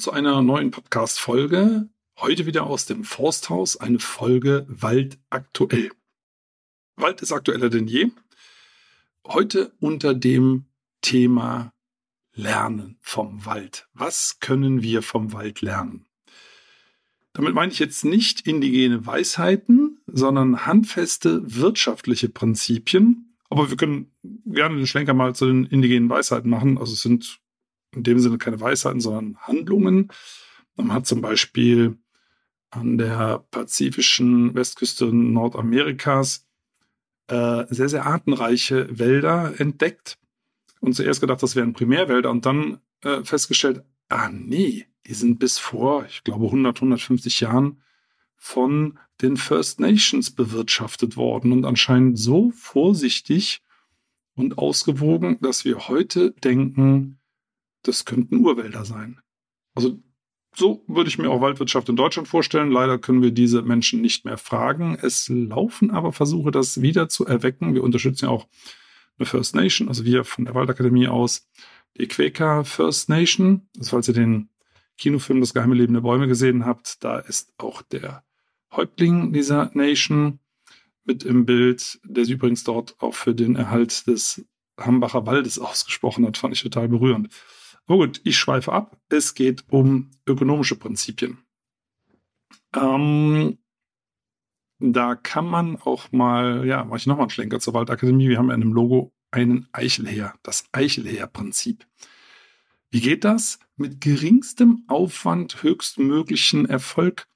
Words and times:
Zu 0.00 0.12
einer 0.12 0.40
neuen 0.40 0.70
Podcast-Folge. 0.70 1.90
Heute 2.18 2.46
wieder 2.46 2.66
aus 2.66 2.86
dem 2.86 3.04
Forsthaus, 3.04 3.76
eine 3.76 3.98
Folge 3.98 4.64
Wald 4.66 5.18
aktuell. 5.28 5.90
Wald 6.96 7.20
ist 7.20 7.32
aktueller 7.32 7.68
denn 7.68 7.86
je. 7.86 8.10
Heute 9.26 9.74
unter 9.78 10.14
dem 10.14 10.64
Thema 11.02 11.74
Lernen 12.32 12.96
vom 13.02 13.44
Wald. 13.44 13.88
Was 13.92 14.40
können 14.40 14.82
wir 14.82 15.02
vom 15.02 15.34
Wald 15.34 15.60
lernen? 15.60 16.06
Damit 17.34 17.52
meine 17.52 17.70
ich 17.70 17.78
jetzt 17.78 18.02
nicht 18.02 18.46
indigene 18.46 19.04
Weisheiten, 19.04 20.00
sondern 20.06 20.64
handfeste 20.64 21.42
wirtschaftliche 21.44 22.30
Prinzipien. 22.30 23.36
Aber 23.50 23.68
wir 23.68 23.76
können 23.76 24.10
gerne 24.46 24.76
den 24.76 24.86
Schlenker 24.86 25.12
mal 25.12 25.34
zu 25.34 25.44
den 25.44 25.66
indigenen 25.66 26.08
Weisheiten 26.08 26.48
machen. 26.48 26.78
Also 26.78 26.94
es 26.94 27.02
sind 27.02 27.40
in 27.94 28.02
dem 28.02 28.18
Sinne 28.18 28.38
keine 28.38 28.60
Weisheiten, 28.60 29.00
sondern 29.00 29.36
Handlungen. 29.38 30.08
Man 30.76 30.92
hat 30.92 31.06
zum 31.06 31.20
Beispiel 31.20 31.98
an 32.70 32.98
der 32.98 33.44
pazifischen 33.50 34.54
Westküste 34.54 35.06
Nordamerikas 35.06 36.46
äh, 37.26 37.64
sehr, 37.68 37.88
sehr 37.88 38.06
artenreiche 38.06 38.98
Wälder 38.98 39.58
entdeckt 39.58 40.18
und 40.80 40.94
zuerst 40.94 41.20
gedacht, 41.20 41.42
das 41.42 41.56
wären 41.56 41.72
Primärwälder 41.72 42.30
und 42.30 42.46
dann 42.46 42.80
äh, 43.02 43.22
festgestellt, 43.24 43.84
ah 44.08 44.28
nee, 44.30 44.86
die 45.06 45.14
sind 45.14 45.38
bis 45.38 45.58
vor, 45.58 46.06
ich 46.06 46.24
glaube, 46.24 46.46
100, 46.46 46.76
150 46.76 47.40
Jahren 47.40 47.82
von 48.36 48.98
den 49.20 49.36
First 49.36 49.80
Nations 49.80 50.30
bewirtschaftet 50.30 51.16
worden 51.16 51.52
und 51.52 51.64
anscheinend 51.64 52.18
so 52.18 52.50
vorsichtig 52.52 53.62
und 54.34 54.58
ausgewogen, 54.58 55.38
dass 55.40 55.64
wir 55.64 55.88
heute 55.88 56.32
denken, 56.32 57.19
das 57.82 58.04
könnten 58.04 58.38
Urwälder 58.38 58.84
sein. 58.84 59.20
Also 59.74 59.98
so 60.54 60.84
würde 60.88 61.08
ich 61.08 61.18
mir 61.18 61.30
auch 61.30 61.40
Waldwirtschaft 61.40 61.88
in 61.88 61.96
Deutschland 61.96 62.28
vorstellen. 62.28 62.70
Leider 62.70 62.98
können 62.98 63.22
wir 63.22 63.30
diese 63.30 63.62
Menschen 63.62 64.00
nicht 64.00 64.24
mehr 64.24 64.36
fragen. 64.36 64.98
Es 65.00 65.28
laufen 65.28 65.90
aber 65.90 66.12
Versuche, 66.12 66.50
das 66.50 66.82
wieder 66.82 67.08
zu 67.08 67.24
erwecken. 67.24 67.74
Wir 67.74 67.84
unterstützen 67.84 68.26
ja 68.26 68.30
auch 68.30 68.48
eine 69.18 69.26
First 69.26 69.54
Nation, 69.54 69.88
also 69.88 70.04
wir 70.04 70.24
von 70.24 70.46
der 70.46 70.54
Waldakademie 70.54 71.08
aus, 71.08 71.48
die 71.98 72.08
Quäker 72.08 72.64
First 72.64 73.08
Nation. 73.08 73.68
Also 73.78 73.90
falls 73.90 74.08
ihr 74.08 74.14
den 74.14 74.48
Kinofilm 74.98 75.40
Das 75.40 75.54
geheime 75.54 75.74
Leben 75.74 75.94
der 75.94 76.00
Bäume 76.00 76.26
gesehen 76.26 76.66
habt, 76.66 77.02
da 77.04 77.18
ist 77.18 77.54
auch 77.58 77.82
der 77.82 78.24
Häuptling 78.72 79.32
dieser 79.32 79.70
Nation 79.74 80.40
mit 81.04 81.22
im 81.22 81.46
Bild, 81.46 81.98
der 82.04 82.24
sich 82.24 82.34
übrigens 82.34 82.64
dort 82.64 82.96
auch 83.00 83.14
für 83.14 83.34
den 83.34 83.56
Erhalt 83.56 84.06
des 84.06 84.44
Hambacher 84.78 85.26
Waldes 85.26 85.58
ausgesprochen 85.58 86.26
hat, 86.26 86.36
fand 86.36 86.54
ich 86.54 86.62
total 86.62 86.88
berührend. 86.88 87.28
Gut, 87.90 88.20
ich 88.22 88.38
schweife 88.38 88.72
ab. 88.72 88.96
Es 89.08 89.34
geht 89.34 89.64
um 89.68 90.12
ökonomische 90.24 90.76
Prinzipien. 90.76 91.38
Ähm, 92.72 93.58
da 94.78 95.16
kann 95.16 95.44
man 95.44 95.74
auch 95.74 96.12
mal, 96.12 96.64
ja, 96.64 96.84
mache 96.84 96.98
ich 96.98 97.06
nochmal 97.08 97.24
einen 97.24 97.30
Schlenker 97.30 97.58
zur 97.58 97.74
Waldakademie. 97.74 98.28
Wir 98.28 98.38
haben 98.38 98.46
ja 98.46 98.54
in 98.54 98.60
dem 98.60 98.74
Logo 98.74 99.12
einen 99.32 99.66
Eichelheer, 99.72 100.34
das 100.44 100.66
Eichelheer-Prinzip. 100.70 101.84
Wie 102.92 103.00
geht 103.00 103.24
das? 103.24 103.58
Mit 103.74 104.00
geringstem 104.00 104.84
Aufwand 104.86 105.64
höchstmöglichen 105.64 106.66
Erfolg 106.66 107.26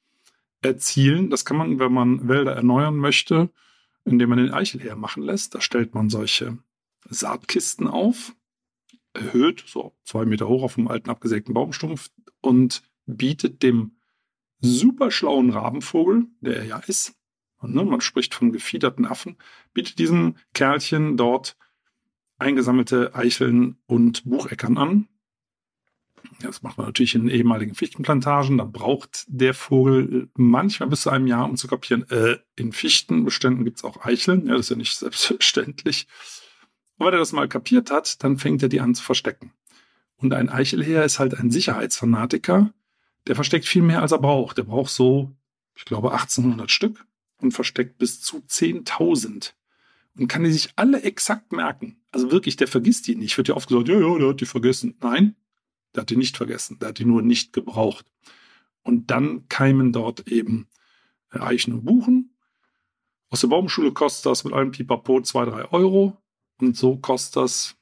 erzielen. 0.63 1.31
Das 1.31 1.45
kann 1.45 1.57
man, 1.57 1.81
wenn 1.81 1.93
man 1.93 2.29
Wälder 2.29 2.55
erneuern 2.55 2.95
möchte, 2.95 3.51
indem 4.05 4.29
man 4.29 4.39
den 4.39 4.53
Eichelheer 4.53 4.95
machen 4.95 5.25
lässt. 5.25 5.57
Da 5.57 5.61
stellt 5.61 5.97
man 5.97 6.11
solche 6.11 6.59
Saatkisten 7.11 7.89
auf 7.89 8.37
erhöht, 9.15 9.65
so 9.67 9.95
zwei 10.05 10.25
Meter 10.25 10.49
hoch 10.49 10.63
auf 10.63 10.77
einem 10.77 10.89
alten 10.89 11.11
abgesägten 11.11 11.55
Baumstumpf 11.55 12.11
und 12.41 12.83
bietet 13.07 13.63
dem 13.63 13.97
super 14.61 15.11
schlauen 15.11 15.51
Rabenvogel, 15.51 16.27
der 16.41 16.57
er 16.57 16.65
ja 16.65 16.79
ist, 16.79 17.15
und, 17.59 17.75
ne, 17.75 17.85
man 17.85 18.03
spricht 18.03 18.35
von 18.35 18.53
gefiederten 18.53 19.07
Affen, 19.07 19.37
bietet 19.73 19.99
diesem 19.99 20.37
Kerlchen 20.53 21.17
dort 21.17 21.57
eingesammelte 22.39 23.15
Eicheln 23.15 23.79
und 23.87 24.25
Bucheckern 24.25 24.77
an. 24.77 25.09
Das 26.41 26.63
macht 26.63 26.77
man 26.77 26.87
natürlich 26.87 27.15
in 27.15 27.29
ehemaligen 27.29 27.75
Fichtenplantagen. 27.75 28.59
Da 28.59 28.65
braucht 28.65 29.25
der 29.29 29.55
Vogel 29.55 30.29
manchmal 30.35 30.91
bis 30.91 31.03
zu 31.03 31.11
einem 31.11 31.27
Jahr, 31.27 31.49
um 31.49 31.57
zu 31.57 31.67
kapieren, 31.67 32.09
äh, 32.11 32.39
in 32.57 32.73
Fichtenbeständen 32.73 33.65
gibt 33.65 33.79
es 33.79 33.85
auch 33.85 34.05
Eicheln. 34.05 34.47
Ja, 34.47 34.53
das 34.53 34.67
ist 34.67 34.71
ja 34.71 34.77
nicht 34.77 34.97
selbstverständlich. 34.99 36.07
Und 36.99 37.07
wenn 37.07 37.15
er 37.15 37.19
das 37.19 37.33
mal 37.33 37.49
kapiert 37.49 37.91
hat, 37.91 38.23
dann 38.23 38.39
fängt 38.39 38.63
er 38.63 38.69
die 38.69 38.81
an 38.81 38.95
zu 38.95 39.03
verstecken. 39.03 39.53
Und 40.17 40.33
ein 40.33 40.49
Eichelheer 40.49 41.05
ist 41.05 41.19
halt 41.19 41.35
ein 41.35 41.51
Sicherheitsfanatiker, 41.51 42.73
der 43.27 43.35
versteckt 43.35 43.67
viel 43.67 43.83
mehr, 43.83 44.03
als 44.03 44.13
er 44.13 44.19
braucht. 44.19 44.59
Der 44.59 44.65
braucht 44.65 44.91
so, 44.91 45.33
ich 45.75 45.85
glaube, 45.85 46.13
1800 46.13 46.71
Stück 46.71 47.05
und 47.39 47.53
versteckt 47.53 47.99
bis 47.99 48.21
zu 48.21 48.39
10.000 48.39 49.53
und 50.17 50.29
kann 50.29 50.45
die 50.45 50.53
sich 50.53 50.71
alle 50.77 51.03
exakt 51.03 51.53
merken. 51.53 52.01
Also 52.13 52.31
wirklich, 52.31 52.57
der 52.57 52.69
vergisst 52.69 53.07
die 53.07 53.17
nicht. 53.17 53.37
Wird 53.37 53.49
ja 53.49 53.57
oft 53.57 53.69
gesagt, 53.69 53.89
ja, 53.89 53.99
ja, 53.99 54.19
der 54.19 54.29
hat 54.29 54.41
die 54.41 54.47
vergessen. 54.47 54.97
Nein, 55.01 55.35
der 55.95 56.03
hat 56.03 56.11
die 56.11 56.17
nicht 56.17 56.37
vergessen. 56.37 56.79
Der 56.79 56.91
hat 56.91 56.99
die 56.99 57.05
nur 57.05 57.23
nicht 57.23 57.53
gebraucht. 57.53 58.07
Und 58.83 59.11
dann 59.11 59.49
keimen 59.49 59.93
dort 59.93 60.29
eben 60.29 60.69
Eichen 61.31 61.73
und 61.73 61.85
Buchen. 61.85 62.37
Aus 63.31 63.41
der 63.41 63.49
Baumschule 63.49 63.93
kostet 63.93 64.27
das 64.27 64.45
mit 64.45 64.53
allem 64.53 64.71
Pipapo 64.71 65.21
2, 65.21 65.47
3 65.47 65.73
Euro. 65.73 66.17
Und 66.61 66.77
so 66.77 66.97
kostet 66.97 67.37
das 67.37 67.77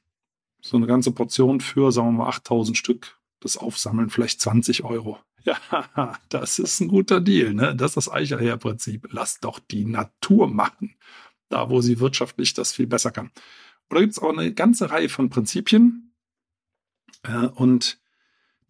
so 0.61 0.77
eine 0.77 0.87
ganze 0.87 1.11
Portion 1.11 1.59
für, 1.59 1.91
sagen 1.91 2.07
wir 2.09 2.23
mal, 2.23 2.29
8000 2.29 2.77
Stück. 2.77 3.19
Das 3.39 3.57
Aufsammeln 3.57 4.09
vielleicht 4.09 4.41
20 4.41 4.83
Euro. 4.83 5.19
Ja, 5.45 6.17
das 6.29 6.57
ist 6.57 6.79
ein 6.79 6.87
guter 6.87 7.19
Deal, 7.19 7.53
ne? 7.53 7.75
Das 7.75 7.91
ist 7.91 7.95
das 8.07 8.09
Eichelherr-Prinzip. 8.09 9.09
Lass 9.11 9.41
doch 9.41 9.59
die 9.59 9.83
Natur 9.83 10.47
machen. 10.47 10.95
Da, 11.49 11.69
wo 11.69 11.81
sie 11.81 11.99
wirtschaftlich 11.99 12.53
das 12.53 12.71
viel 12.71 12.87
besser 12.87 13.11
kann. 13.11 13.29
Oder 13.89 13.99
gibt 13.99 14.13
es 14.13 14.19
auch 14.19 14.29
eine 14.29 14.53
ganze 14.53 14.89
Reihe 14.89 15.09
von 15.09 15.29
Prinzipien. 15.29 16.13
Äh, 17.23 17.47
und 17.47 17.99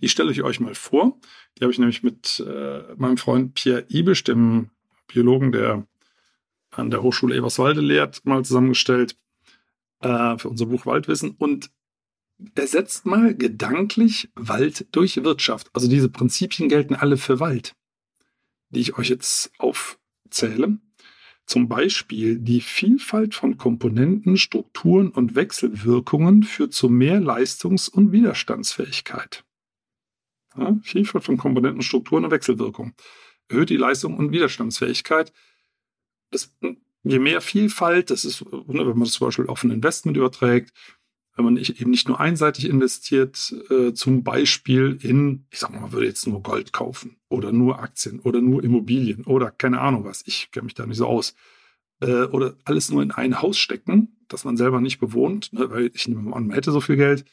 die 0.01 0.09
stelle 0.09 0.31
ich 0.31 0.41
euch 0.41 0.59
mal 0.59 0.73
vor. 0.73 1.19
Die 1.55 1.63
habe 1.63 1.71
ich 1.71 1.77
nämlich 1.77 2.01
mit 2.01 2.39
äh, 2.39 2.81
meinem 2.95 3.17
Freund 3.17 3.53
Pierre 3.53 3.85
Ibisch, 3.89 4.23
dem 4.23 4.71
Biologen, 5.05 5.51
der 5.51 5.85
an 6.71 6.89
der 6.89 7.03
Hochschule 7.03 7.35
Eberswalde 7.35 7.81
lehrt, 7.81 8.25
mal 8.25 8.43
zusammengestellt 8.43 9.15
äh, 10.03 10.37
für 10.37 10.49
unser 10.49 10.67
Buch 10.67 10.85
Waldwissen 10.85 11.31
und 11.31 11.71
ersetzt 12.55 13.05
mal 13.05 13.35
gedanklich 13.35 14.29
Wald 14.35 14.87
durch 14.91 15.23
Wirtschaft. 15.23 15.69
Also 15.73 15.87
diese 15.87 16.09
Prinzipien 16.09 16.69
gelten 16.69 16.95
alle 16.95 17.17
für 17.17 17.39
Wald, 17.39 17.75
die 18.69 18.81
ich 18.81 18.97
euch 18.97 19.09
jetzt 19.09 19.51
aufzähle. 19.57 20.77
Zum 21.45 21.67
Beispiel 21.67 22.39
die 22.39 22.61
Vielfalt 22.61 23.35
von 23.35 23.57
Komponenten, 23.57 24.37
Strukturen 24.37 25.09
und 25.09 25.35
Wechselwirkungen 25.35 26.43
führt 26.43 26.73
zu 26.73 26.89
mehr 26.89 27.19
Leistungs- 27.19 27.89
und 27.89 28.11
Widerstandsfähigkeit. 28.11 29.43
Ja, 30.57 30.77
Vielfalt 30.83 31.23
von 31.23 31.37
Komponenten, 31.37 31.81
Strukturen 31.81 32.25
und 32.25 32.31
Wechselwirkungen 32.31 32.93
erhöht 33.49 33.69
die 33.69 33.77
Leistung 33.77 34.17
und 34.17 34.31
Widerstandsfähigkeit. 34.31 35.33
Das 36.31 36.55
je 37.03 37.19
mehr 37.19 37.41
Vielfalt, 37.41 38.09
das 38.09 38.25
ist, 38.25 38.43
ne, 38.45 38.63
wenn 38.67 38.87
man 38.87 39.01
das 39.01 39.13
zum 39.13 39.27
Beispiel 39.27 39.47
auf 39.47 39.63
ein 39.63 39.71
Investment 39.71 40.17
überträgt, 40.17 40.71
wenn 41.35 41.45
man 41.45 41.57
eben 41.57 41.91
nicht 41.91 42.07
nur 42.07 42.19
einseitig 42.19 42.65
investiert, 42.65 43.53
äh, 43.69 43.93
zum 43.93 44.23
Beispiel 44.23 44.99
in, 45.01 45.45
ich 45.49 45.59
sag 45.59 45.71
mal, 45.71 45.81
man 45.81 45.91
würde 45.91 46.05
jetzt 46.05 46.27
nur 46.27 46.43
Gold 46.43 46.73
kaufen 46.73 47.17
oder 47.27 47.51
nur 47.51 47.79
Aktien 47.79 48.19
oder 48.19 48.39
nur 48.39 48.63
Immobilien 48.63 49.25
oder 49.25 49.49
keine 49.51 49.81
Ahnung 49.81 50.05
was, 50.05 50.23
ich 50.27 50.51
kenne 50.51 50.65
mich 50.65 50.75
da 50.75 50.85
nicht 50.85 50.97
so 50.97 51.07
aus, 51.07 51.35
äh, 52.01 52.25
oder 52.25 52.55
alles 52.65 52.89
nur 52.91 53.01
in 53.01 53.11
ein 53.11 53.41
Haus 53.41 53.57
stecken, 53.57 54.15
das 54.27 54.45
man 54.45 54.57
selber 54.57 54.79
nicht 54.79 54.99
bewohnt, 54.99 55.51
ne, 55.53 55.69
weil 55.71 55.91
ich 55.93 56.07
nehme 56.07 56.21
mal 56.21 56.37
an, 56.37 56.47
man 56.47 56.55
hätte 56.55 56.71
so 56.71 56.81
viel 56.81 56.97
Geld, 56.97 57.25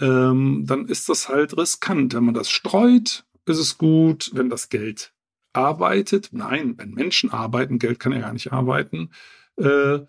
ähm, 0.00 0.64
dann 0.66 0.86
ist 0.86 1.08
das 1.08 1.28
halt 1.28 1.56
riskant. 1.56 2.14
Wenn 2.14 2.24
man 2.24 2.34
das 2.34 2.50
streut, 2.50 3.24
ist 3.46 3.58
es 3.58 3.78
gut, 3.78 4.30
wenn 4.34 4.50
das 4.50 4.68
Geld 4.68 5.14
arbeitet. 5.56 6.30
Nein, 6.32 6.74
wenn 6.76 6.92
Menschen 6.92 7.30
arbeiten, 7.30 7.78
Geld 7.78 7.98
kann 7.98 8.12
ja 8.12 8.20
gar 8.20 8.32
nicht 8.32 8.52
arbeiten. 8.52 9.10
Äh, 9.56 10.00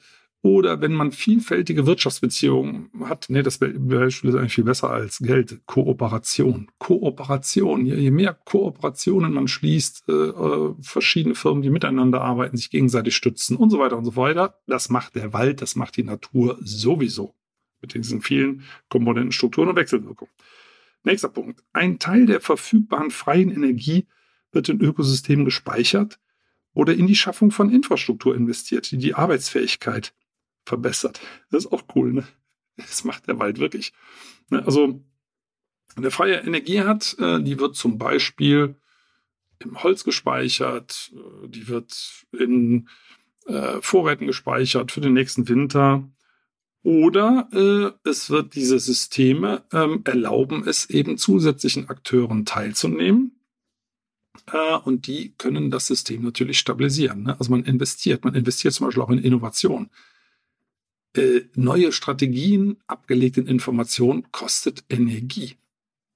Oder 0.44 0.82
wenn 0.82 0.94
man 0.94 1.12
vielfältige 1.12 1.86
Wirtschaftsbeziehungen 1.88 2.90
hat, 3.06 3.26
nee, 3.28 3.42
das 3.42 3.58
Beispiel 3.58 4.30
ist 4.30 4.36
eigentlich 4.36 4.54
viel 4.54 4.64
besser 4.64 4.90
als 4.90 5.18
Geld. 5.20 5.60
Kooperation. 5.66 6.70
Kooperation. 6.78 7.86
Je, 7.86 8.12
mehr 8.12 8.34
Kooperationen 8.34 9.34
man 9.34 9.48
schließt, 9.48 10.06
äh, 10.08 10.12
äh, 10.12 10.76
verschiedene 10.80 11.36
Firmen, 11.36 11.64
die 11.64 11.70
miteinander 11.70 12.22
arbeiten, 12.22 12.56
sich 12.56 12.70
gegenseitig 12.70 13.16
stützen 13.16 13.58
und 13.58 13.72
so 13.72 13.80
weiter 13.80 13.98
und 13.98 14.06
so 14.06 14.16
weiter. 14.16 14.60
Das 14.68 14.90
macht 14.90 15.16
der 15.16 15.34
Wald, 15.34 15.62
das 15.62 15.76
macht 15.76 15.98
die 15.98 16.04
Natur 16.04 16.58
sowieso. 16.62 17.34
Mit 17.82 17.94
diesen 17.94 18.22
vielen 18.22 18.64
Komponenten, 18.90 19.32
Strukturen 19.32 19.70
und 19.70 19.76
Wechselwirkungen. 19.76 20.32
Nächster 21.04 21.30
Punkt. 21.30 21.64
Ein 21.74 22.00
Teil 22.00 22.26
der 22.26 22.42
verfügbaren 22.42 23.12
freien 23.12 23.52
Energie 23.52 24.08
wird 24.58 24.70
in 24.70 24.82
Ökosystemen 24.82 25.46
gespeichert 25.46 26.20
oder 26.74 26.96
in 26.96 27.08
die 27.08 27.16
Schaffung 27.16 27.52
von 27.52 27.72
Infrastruktur 27.72 28.36
investiert, 28.36 28.90
die 28.92 28.98
die 28.98 29.14
Arbeitsfähigkeit 29.14 30.14
verbessert. 30.66 31.22
Das 31.52 31.66
ist 31.66 31.72
auch 31.72 31.84
cool, 31.96 32.12
ne? 32.12 32.28
Das 32.76 33.04
macht 33.04 33.28
der 33.28 33.40
Wald 33.40 33.60
wirklich. 33.60 33.94
Ne, 34.50 34.66
also, 34.66 35.04
wer 35.96 36.12
freie 36.12 36.38
Energie 36.38 36.82
hat, 36.82 37.16
äh, 37.20 37.42
die 37.42 37.60
wird 37.60 37.76
zum 37.76 37.98
Beispiel 37.98 38.76
im 39.60 39.82
Holz 39.82 40.04
gespeichert, 40.04 41.12
äh, 41.14 41.48
die 41.48 41.68
wird 41.68 42.26
in 42.32 42.90
äh, 43.46 43.78
Vorräten 43.82 44.28
gespeichert 44.28 44.92
für 44.92 45.02
den 45.02 45.14
nächsten 45.14 45.48
Winter. 45.48 46.10
Oder 46.84 47.50
es 48.06 48.30
wird 48.30 48.56
diese 48.56 48.80
Systeme 48.80 49.66
ähm, 49.74 50.04
erlauben, 50.06 50.66
es 50.66 50.90
eben 50.90 51.18
zusätzlichen 51.18 51.90
Akteuren 51.90 52.46
teilzunehmen. 52.46 53.37
Äh, 54.52 54.78
und 54.78 55.08
die 55.08 55.34
können 55.38 55.72
das 55.72 55.88
System 55.88 56.24
natürlich 56.24 56.60
stabilisieren. 56.60 57.24
Ne? 57.24 57.40
Also 57.40 57.52
man 57.52 57.64
investiert, 57.64 58.24
man 58.24 58.36
investiert 58.36 58.74
zum 58.74 58.88
Beispiel 58.88 59.04
auch 59.04 59.10
in 59.10 59.20
Innovation. 59.20 59.90
Äh, 61.16 61.42
neue 61.56 61.92
Strategien, 61.92 62.78
abgelegt 62.88 63.38
in 63.38 63.48
Informationen, 63.48 64.32
kostet 64.32 64.84
Energie. 64.90 65.56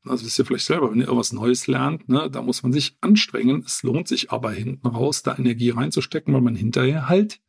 Also 0.04 0.26
wisst 0.26 0.40
ihr 0.40 0.46
vielleicht 0.46 0.66
selber, 0.66 0.92
wenn 0.92 1.00
ihr 1.00 1.06
irgendwas 1.06 1.32
Neues 1.32 1.68
lernt, 1.68 2.10
ne, 2.10 2.30
da 2.32 2.42
muss 2.42 2.64
man 2.64 2.74
sich 2.74 2.98
anstrengen. 3.02 3.64
Es 3.66 3.84
lohnt 3.84 4.08
sich 4.08 4.32
aber 4.32 4.52
hinten 4.52 4.88
raus, 4.88 5.22
da 5.22 5.38
Energie 5.38 5.70
reinzustecken, 5.70 6.34
weil 6.34 6.42
man 6.42 6.56
hinterher 6.56 7.08
halt 7.08 7.40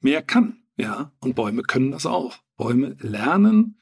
mehr 0.00 0.22
kann. 0.22 0.62
Ja, 0.76 1.12
und 1.20 1.34
Bäume 1.34 1.62
können 1.62 1.90
das 1.90 2.06
auch. 2.06 2.38
Bäume 2.56 2.96
lernen, 3.00 3.76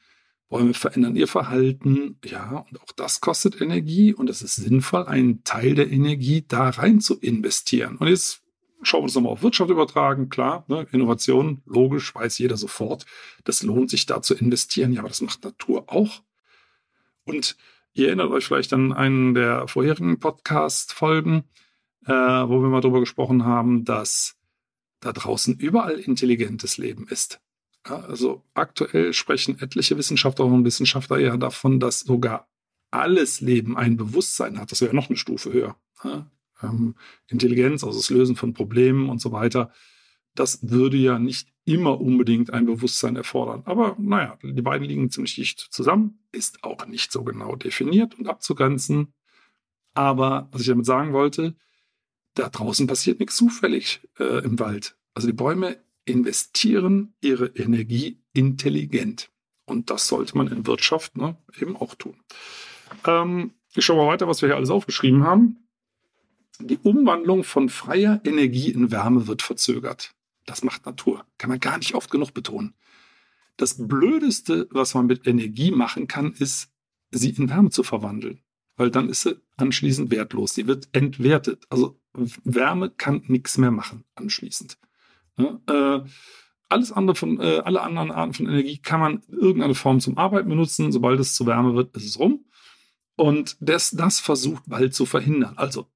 Bäume 0.51 0.73
verändern 0.73 1.15
ihr 1.15 1.29
Verhalten. 1.29 2.19
Ja, 2.25 2.65
und 2.69 2.81
auch 2.81 2.91
das 2.95 3.21
kostet 3.21 3.59
Energie 3.61 4.13
und 4.13 4.29
es 4.29 4.41
ist 4.41 4.57
sinnvoll, 4.57 5.05
einen 5.05 5.45
Teil 5.45 5.75
der 5.75 5.89
Energie 5.89 6.45
da 6.45 6.69
rein 6.69 6.99
zu 6.99 7.17
investieren. 7.17 7.95
Und 7.95 8.09
jetzt 8.09 8.43
schauen 8.83 8.99
wir 8.99 9.03
uns 9.05 9.15
nochmal 9.15 9.31
auf 9.31 9.43
Wirtschaft 9.43 9.71
übertragen. 9.71 10.27
Klar, 10.29 10.65
ne, 10.67 10.85
Innovation, 10.91 11.63
logisch, 11.65 12.13
weiß 12.13 12.37
jeder 12.37 12.57
sofort. 12.57 13.05
Das 13.45 13.63
lohnt 13.63 13.89
sich 13.89 14.05
da 14.05 14.21
zu 14.21 14.35
investieren. 14.35 14.91
Ja, 14.91 14.99
aber 14.99 15.07
das 15.07 15.21
macht 15.21 15.43
Natur 15.45 15.85
auch. 15.87 16.21
Und 17.23 17.55
ihr 17.93 18.07
erinnert 18.07 18.29
euch 18.29 18.45
vielleicht 18.45 18.73
an 18.73 18.91
einen 18.91 19.33
der 19.33 19.69
vorherigen 19.69 20.19
Podcast-Folgen, 20.19 21.45
äh, 22.05 22.11
wo 22.11 22.61
wir 22.61 22.67
mal 22.67 22.81
darüber 22.81 22.99
gesprochen 22.99 23.45
haben, 23.45 23.85
dass 23.85 24.35
da 24.99 25.13
draußen 25.13 25.57
überall 25.57 25.97
intelligentes 25.97 26.77
Leben 26.77 27.07
ist. 27.07 27.39
Also 27.83 28.43
aktuell 28.53 29.13
sprechen 29.13 29.59
etliche 29.59 29.97
Wissenschaftlerinnen 29.97 30.59
und 30.59 30.65
Wissenschaftler 30.65 31.19
ja 31.19 31.37
davon, 31.37 31.79
dass 31.79 32.01
sogar 32.01 32.47
alles 32.91 33.41
Leben 33.41 33.77
ein 33.77 33.97
Bewusstsein 33.97 34.59
hat. 34.59 34.71
Das 34.71 34.81
wäre 34.81 34.95
noch 34.95 35.09
eine 35.09 35.17
Stufe 35.17 35.51
höher. 35.51 35.77
Ähm, 36.61 36.95
Intelligenz, 37.27 37.83
also 37.83 37.97
das 37.97 38.09
Lösen 38.09 38.35
von 38.35 38.53
Problemen 38.53 39.09
und 39.09 39.19
so 39.19 39.31
weiter. 39.31 39.71
Das 40.35 40.59
würde 40.69 40.97
ja 40.97 41.17
nicht 41.17 41.49
immer 41.65 41.99
unbedingt 41.99 42.51
ein 42.53 42.65
Bewusstsein 42.65 43.15
erfordern. 43.15 43.63
Aber 43.65 43.95
naja, 43.99 44.37
die 44.43 44.61
beiden 44.61 44.87
liegen 44.87 45.09
ziemlich 45.09 45.35
dicht 45.35 45.59
zusammen, 45.59 46.19
ist 46.31 46.63
auch 46.63 46.85
nicht 46.85 47.11
so 47.11 47.23
genau 47.23 47.55
definiert 47.55 48.17
und 48.17 48.27
abzugrenzen. 48.27 49.13
Aber 49.93 50.49
was 50.51 50.61
ich 50.61 50.67
damit 50.67 50.85
sagen 50.85 51.13
wollte, 51.13 51.55
da 52.35 52.49
draußen 52.49 52.87
passiert 52.87 53.19
nichts 53.19 53.35
zufällig 53.35 54.07
äh, 54.19 54.43
im 54.43 54.59
Wald. 54.59 54.95
Also 55.13 55.27
die 55.27 55.33
Bäume 55.33 55.77
investieren 56.05 57.13
ihre 57.21 57.47
Energie 57.47 58.19
intelligent. 58.33 59.29
Und 59.65 59.89
das 59.89 60.07
sollte 60.07 60.37
man 60.37 60.47
in 60.47 60.67
Wirtschaft 60.67 61.15
ne, 61.17 61.37
eben 61.59 61.77
auch 61.77 61.95
tun. 61.95 62.17
Ähm, 63.05 63.53
ich 63.73 63.85
schaue 63.85 63.97
mal 63.97 64.11
weiter, 64.11 64.27
was 64.27 64.41
wir 64.41 64.49
hier 64.49 64.55
alles 64.55 64.69
aufgeschrieben 64.69 65.23
haben. 65.23 65.57
Die 66.59 66.77
Umwandlung 66.77 67.43
von 67.43 67.69
freier 67.69 68.21
Energie 68.23 68.71
in 68.71 68.91
Wärme 68.91 69.27
wird 69.27 69.41
verzögert. 69.41 70.13
Das 70.45 70.63
macht 70.63 70.85
Natur. 70.85 71.25
Kann 71.37 71.49
man 71.49 71.59
gar 71.59 71.77
nicht 71.77 71.95
oft 71.95 72.11
genug 72.11 72.33
betonen. 72.33 72.73
Das 73.57 73.87
Blödeste, 73.87 74.67
was 74.71 74.93
man 74.93 75.05
mit 75.05 75.27
Energie 75.27 75.71
machen 75.71 76.07
kann, 76.07 76.33
ist, 76.33 76.69
sie 77.11 77.29
in 77.29 77.49
Wärme 77.49 77.69
zu 77.69 77.83
verwandeln. 77.83 78.41
Weil 78.75 78.89
dann 78.89 79.09
ist 79.09 79.21
sie 79.21 79.39
anschließend 79.57 80.11
wertlos. 80.11 80.55
Sie 80.55 80.67
wird 80.67 80.89
entwertet. 80.93 81.65
Also 81.69 81.99
Wärme 82.13 82.89
kann 82.89 83.23
nichts 83.27 83.57
mehr 83.57 83.71
machen 83.71 84.03
anschließend. 84.15 84.77
Ja, 85.41 85.97
äh, 85.97 86.03
alles 86.69 86.91
andere 86.91 87.15
von, 87.15 87.39
äh, 87.39 87.61
alle 87.63 87.81
anderen 87.81 88.11
Arten 88.11 88.33
von 88.33 88.47
Energie 88.47 88.77
kann 88.77 88.99
man 88.99 89.23
in 89.27 89.37
irgendeiner 89.37 89.75
Form 89.75 89.99
zum 89.99 90.17
Arbeiten 90.17 90.49
benutzen. 90.49 90.91
Sobald 90.91 91.19
es 91.19 91.35
zu 91.35 91.45
Wärme 91.45 91.75
wird, 91.75 91.95
ist 91.97 92.05
es 92.05 92.19
rum. 92.19 92.45
Und 93.15 93.57
das, 93.59 93.91
das 93.91 94.19
versucht 94.19 94.63
Wald 94.67 94.95
zu 94.95 95.05
verhindern. 95.05 95.53
Also 95.57 95.87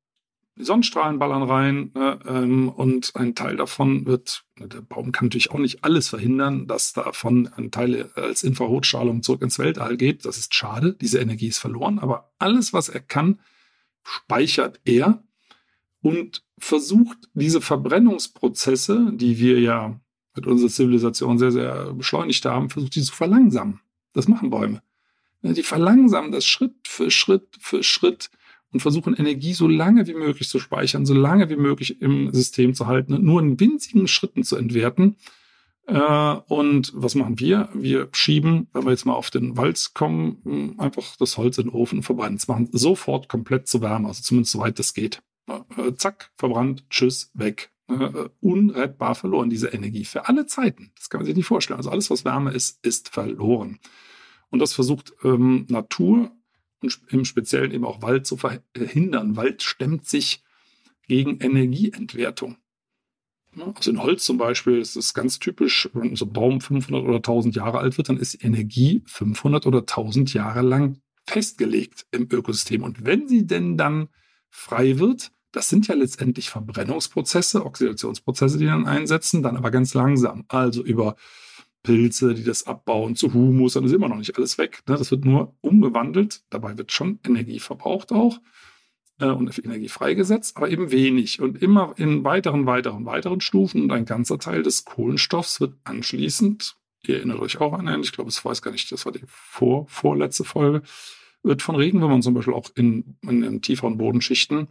die 0.58 0.64
Sonnenstrahlen 0.64 1.20
ballern 1.20 1.44
rein 1.44 1.92
äh, 1.96 2.18
ähm, 2.28 2.70
und 2.70 3.14
ein 3.16 3.36
Teil 3.36 3.58
davon 3.58 4.06
wird, 4.06 4.46
der 4.58 4.82
Baum 4.82 5.12
kann 5.12 5.26
natürlich 5.26 5.52
auch 5.52 5.60
nicht 5.60 5.84
alles 5.84 6.08
verhindern, 6.08 6.66
dass 6.66 6.94
davon 6.94 7.50
ein 7.58 7.72
Teil 7.72 8.10
als 8.16 8.44
Infrarotstrahlung 8.44 9.22
zurück 9.22 9.42
ins 9.42 9.60
Weltall 9.60 9.98
geht. 9.98 10.26
Das 10.26 10.38
ist 10.38 10.56
schade, 10.56 10.94
diese 10.94 11.20
Energie 11.20 11.48
ist 11.48 11.58
verloren, 11.58 12.00
aber 12.00 12.32
alles, 12.40 12.72
was 12.72 12.88
er 12.88 13.02
kann, 13.02 13.42
speichert 14.04 14.80
er 14.86 15.25
und 16.06 16.44
versucht, 16.60 17.18
diese 17.34 17.62
Verbrennungsprozesse, 17.62 19.12
die 19.16 19.40
wir 19.40 19.60
ja 19.60 20.00
mit 20.36 20.46
unserer 20.46 20.70
Zivilisation 20.70 21.40
sehr, 21.40 21.52
sehr 21.52 21.94
beschleunigt 21.94 22.46
haben, 22.46 22.70
versucht, 22.70 22.94
die 22.94 23.02
zu 23.02 23.12
verlangsamen. 23.12 23.80
Das 24.14 24.28
machen 24.28 24.52
Bäume. 24.52 24.84
Die 25.42 25.64
verlangsamen 25.64 26.32
das 26.32 26.46
Schritt 26.46 26.76
für 26.84 27.10
Schritt 27.10 27.48
für 27.60 27.82
Schritt 27.82 28.30
und 28.72 28.82
versuchen 28.82 29.16
Energie 29.16 29.54
so 29.54 29.68
lange 29.68 30.06
wie 30.06 30.14
möglich 30.14 30.48
zu 30.48 30.60
speichern, 30.60 31.08
so 31.08 31.16
lange 31.16 31.50
wie 31.50 31.56
möglich 31.56 32.00
im 32.04 32.32
System 32.32 32.76
zu 32.76 32.86
halten 32.86 33.16
und 33.16 33.24
nur 33.24 33.42
in 33.42 33.60
winzigen 33.60 34.08
Schritten 34.08 34.44
zu 34.44 34.58
entwerten. 34.58 35.16
Äh, 35.88 36.36
und 36.48 36.92
was 36.94 37.16
machen 37.16 37.40
wir? 37.40 37.70
Wir 37.74 38.10
schieben, 38.12 38.68
wenn 38.74 38.84
wir 38.84 38.92
jetzt 38.92 39.06
mal 39.06 39.16
auf 39.16 39.32
den 39.32 39.58
Walz 39.58 39.96
kommen, 39.96 40.76
einfach 40.78 41.16
das 41.18 41.36
Holz 41.38 41.58
in 41.58 41.70
den 41.70 41.74
Ofen 41.74 42.00
und 42.00 42.04
verbrennen. 42.04 42.38
Es 42.38 42.48
machen 42.48 42.70
sofort 42.74 43.28
komplett 43.28 43.68
zu 43.68 43.82
Wärme, 43.82 44.10
also 44.10 44.22
zumindest 44.22 44.52
soweit 44.52 44.78
das 44.78 44.94
geht. 44.94 45.24
Äh, 45.48 45.94
zack, 45.96 46.32
verbrannt, 46.38 46.90
tschüss, 46.90 47.32
weg. 47.34 47.72
Äh, 47.88 48.30
unrettbar 48.42 49.14
verloren, 49.14 49.50
diese 49.50 49.68
Energie 49.68 50.06
für 50.06 50.28
alle 50.28 50.48
Zeiten. 50.48 50.92
Das 50.98 51.10
kann 51.10 51.20
man 51.20 51.26
sich 51.28 51.36
nicht 51.36 51.46
vorstellen. 51.46 51.78
Also 51.78 51.92
alles, 51.92 52.10
was 52.10 52.26
Wärme 52.26 52.52
ist, 52.52 52.84
ist 52.84 53.10
verloren. 53.10 53.80
Und 54.50 54.60
das 54.60 54.74
versucht 54.74 55.14
ähm, 55.24 55.66
Natur 55.70 56.32
und 56.82 57.00
im 57.10 57.26
Speziellen 57.26 57.72
eben 57.72 57.86
auch 57.86 58.02
Wald 58.02 58.26
zu 58.26 58.38
verhindern. 58.38 59.36
Wald 59.36 59.62
stemmt 59.62 60.08
sich 60.08 60.44
gegen 61.08 61.40
Energieentwertung. 61.40 62.58
Also 63.76 63.92
in 63.92 64.02
Holz 64.02 64.26
zum 64.26 64.38
Beispiel 64.38 64.80
ist 64.80 64.96
es 64.96 65.14
ganz 65.14 65.40
typisch, 65.40 65.90
wenn 65.94 66.16
so 66.16 66.26
ein 66.26 66.34
Baum 66.34 66.62
500 66.62 67.04
oder 67.04 67.18
1000 67.18 67.56
Jahre 67.56 67.80
alt 67.80 67.98
wird, 67.98 68.10
dann 68.10 68.18
ist 68.18 68.44
Energie 68.44 69.02
500 69.06 69.66
oder 69.66 69.80
1000 69.80 70.34
Jahre 70.34 70.62
lang 70.62 71.00
festgelegt 71.26 72.06
im 72.12 72.28
Ökosystem. 72.30 72.84
Und 72.84 73.06
wenn 73.06 73.28
sie 73.28 73.46
denn 73.46 73.78
dann 73.78 74.10
frei 74.50 75.00
wird, 75.00 75.32
das 75.56 75.70
sind 75.70 75.88
ja 75.88 75.96
letztendlich 75.96 76.50
Verbrennungsprozesse, 76.50 77.66
Oxidationsprozesse, 77.66 78.58
die 78.58 78.66
dann 78.66 78.88
einsetzen, 78.88 79.42
dann 79.42 79.56
aber 79.56 79.72
ganz 79.72 79.94
langsam. 79.94 80.44
Also 80.50 80.84
über 80.84 81.16
Pilze, 81.82 82.34
die 82.34 82.44
das 82.44 82.68
abbauen 82.68 83.16
zu 83.16 83.34
Humus, 83.34 83.74
dann 83.74 83.86
ist 83.86 83.94
immer 83.94 84.10
noch 84.10 84.18
nicht 84.18 84.36
alles 84.38 84.58
weg. 84.58 84.84
Ne? 84.88 84.98
Das 84.98 85.12
wird 85.12 85.24
nur 85.24 85.56
umgewandelt. 85.62 86.42
Dabei 86.50 86.78
wird 86.78 86.92
schon 86.92 87.20
Energie 87.26 87.60
verbraucht 87.60 88.12
auch 88.12 88.42
äh, 89.20 89.28
und 89.28 89.58
Energie 89.64 89.88
freigesetzt, 89.88 90.58
aber 90.58 90.70
eben 90.70 90.92
wenig. 90.92 91.40
Und 91.40 91.62
immer 91.62 91.94
in 91.96 92.26
weiteren, 92.26 92.66
weiteren, 92.66 93.06
weiteren 93.06 93.40
Stufen. 93.40 93.84
Und 93.84 93.92
ein 93.92 94.06
ganzer 94.06 94.40
Teil 94.40 94.62
des 94.62 94.84
Kohlenstoffs 94.84 95.62
wird 95.62 95.76
anschließend, 95.86 96.76
ihr 97.08 97.18
erinnert 97.18 97.40
euch 97.40 97.62
auch 97.62 97.72
an 97.72 97.88
einen, 97.88 98.04
ich 98.04 98.12
glaube, 98.12 98.30
es 98.30 98.44
weiß 98.44 98.62
gar 98.62 98.72
nicht, 98.72 98.92
das 98.92 99.06
war 99.06 99.14
die 99.14 99.24
vor, 99.28 99.88
vorletzte 99.88 100.44
Folge, 100.44 100.82
wird 101.44 101.62
von 101.62 101.76
Regenwürmern 101.76 102.24
zum 102.24 102.34
Beispiel 102.34 102.56
auch 102.56 102.72
in, 102.76 103.16
in, 103.22 103.42
in 103.44 103.62
tieferen 103.62 103.98
Bodenschichten 103.98 104.68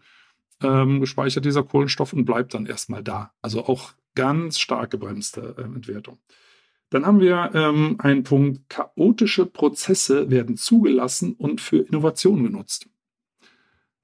ähm, 0.62 1.00
gespeichert, 1.00 1.44
dieser 1.44 1.62
Kohlenstoff, 1.62 2.12
und 2.12 2.24
bleibt 2.24 2.54
dann 2.54 2.66
erstmal 2.66 3.02
da. 3.02 3.32
Also 3.42 3.66
auch 3.66 3.92
ganz 4.14 4.58
stark 4.58 4.90
gebremste 4.90 5.54
äh, 5.58 5.62
Entwertung. 5.62 6.18
Dann 6.90 7.06
haben 7.06 7.20
wir 7.20 7.50
ähm, 7.54 7.96
einen 7.98 8.22
Punkt, 8.22 8.68
chaotische 8.68 9.46
Prozesse 9.46 10.30
werden 10.30 10.56
zugelassen 10.56 11.32
und 11.32 11.60
für 11.60 11.78
Innovation 11.78 12.44
genutzt. 12.44 12.88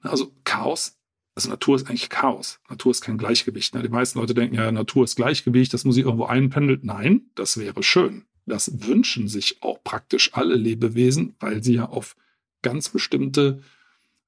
Also 0.01 0.33
Chaos 0.45 0.99
Also 1.35 1.51
Natur 1.51 1.77
ist 1.77 1.89
eigentlich 1.89 2.09
Chaos. 2.09 2.59
Natur 2.69 2.91
ist 2.91 3.03
kein 3.03 3.19
Gleichgewicht. 3.19 3.75
Ne? 3.75 3.83
Die 3.83 3.89
meisten 3.89 4.19
Leute 4.19 4.35
denken 4.35 4.57
ja, 4.57 4.73
Natur 4.73 5.05
ist 5.05 5.17
Gleichgewicht, 5.17 5.73
das 5.73 5.85
muss 5.85 5.95
sich 5.95 6.05
irgendwo 6.05 6.25
einpendeln. 6.25 6.81
Nein, 6.83 7.31
das 7.35 7.59
wäre 7.59 7.83
schön. 7.83 8.25
Das 8.47 8.89
wünschen 8.89 9.29
sich 9.29 9.63
auch 9.63 9.85
praktisch 9.85 10.35
alle 10.35 10.57
Lebewesen, 10.57 11.37
weil 11.39 11.63
sie 11.63 11.75
ja 11.75 11.85
auf 11.85 12.17
ganz 12.63 12.89
bestimmte 12.89 13.63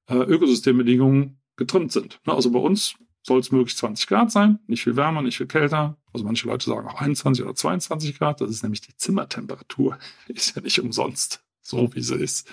äh, 0.07 0.15
Ökosystembedingungen 0.15 1.39
getrimmt 1.55 1.91
sind. 1.91 2.19
Ne? 2.25 2.33
Also 2.33 2.51
bei 2.51 2.59
uns 2.59 2.95
soll 3.21 3.39
es 3.39 3.51
möglichst 3.51 3.77
20 3.79 4.07
Grad 4.07 4.31
sein, 4.31 4.59
nicht 4.67 4.83
viel 4.83 4.95
wärmer, 4.95 5.21
nicht 5.21 5.37
viel 5.37 5.47
kälter. 5.47 5.97
Also 6.11 6.25
manche 6.25 6.47
Leute 6.47 6.65
sagen 6.65 6.87
auch 6.87 6.99
21 7.01 7.43
oder 7.43 7.55
22 7.55 8.17
Grad. 8.17 8.41
Das 8.41 8.49
ist 8.49 8.63
nämlich 8.63 8.81
die 8.81 8.95
Zimmertemperatur. 8.95 9.97
Ist 10.27 10.55
ja 10.55 10.61
nicht 10.61 10.79
umsonst 10.79 11.43
so, 11.61 11.93
wie 11.95 12.01
sie 12.01 12.15
ist. 12.15 12.51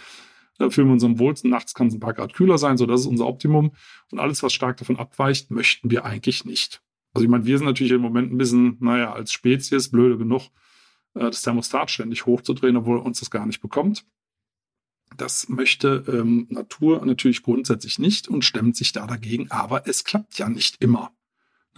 Da 0.59 0.71
fühlen 0.71 0.89
wir 0.89 0.93
uns 0.93 1.05
am 1.05 1.19
wohlsten. 1.19 1.51
Nachts 1.51 1.75
kann 1.75 1.89
es 1.89 1.95
ein 1.95 2.01
paar 2.01 2.15
Grad 2.15 2.35
kühler 2.35 2.59
sein, 2.59 2.77
so 2.77 2.87
das 2.87 3.01
ist 3.01 3.07
unser 3.07 3.27
Optimum. 3.27 3.73
Und 4.11 4.19
alles, 4.19 4.43
was 4.43 4.53
stark 4.53 4.77
davon 4.77 4.99
abweicht, 4.99 5.51
möchten 5.51 5.91
wir 5.91 6.05
eigentlich 6.05 6.45
nicht. 6.45 6.83
Also 7.13 7.25
ich 7.25 7.31
meine, 7.31 7.47
wir 7.47 7.59
sind 7.59 7.67
natürlich 7.67 7.93
im 7.93 8.03
Moment 8.03 8.33
ein 8.33 8.39
bisschen, 8.39 8.77
naja, 8.81 9.13
als 9.13 9.33
Spezies 9.33 9.91
blöde 9.91 10.19
genug, 10.19 10.43
äh, 11.15 11.21
das 11.21 11.43
Thermostat 11.43 11.91
ständig 11.91 12.27
hochzudrehen, 12.27 12.77
obwohl 12.77 12.99
uns 12.99 13.21
das 13.21 13.31
gar 13.31 13.47
nicht 13.47 13.61
bekommt. 13.61 14.05
Das 15.17 15.49
möchte 15.49 16.05
ähm, 16.09 16.47
Natur 16.51 17.05
natürlich 17.05 17.43
grundsätzlich 17.43 17.99
nicht 17.99 18.29
und 18.29 18.45
stemmt 18.45 18.77
sich 18.77 18.93
da 18.93 19.07
dagegen, 19.07 19.51
aber 19.51 19.87
es 19.87 20.05
klappt 20.05 20.39
ja 20.39 20.49
nicht 20.49 20.81
immer. 20.81 21.13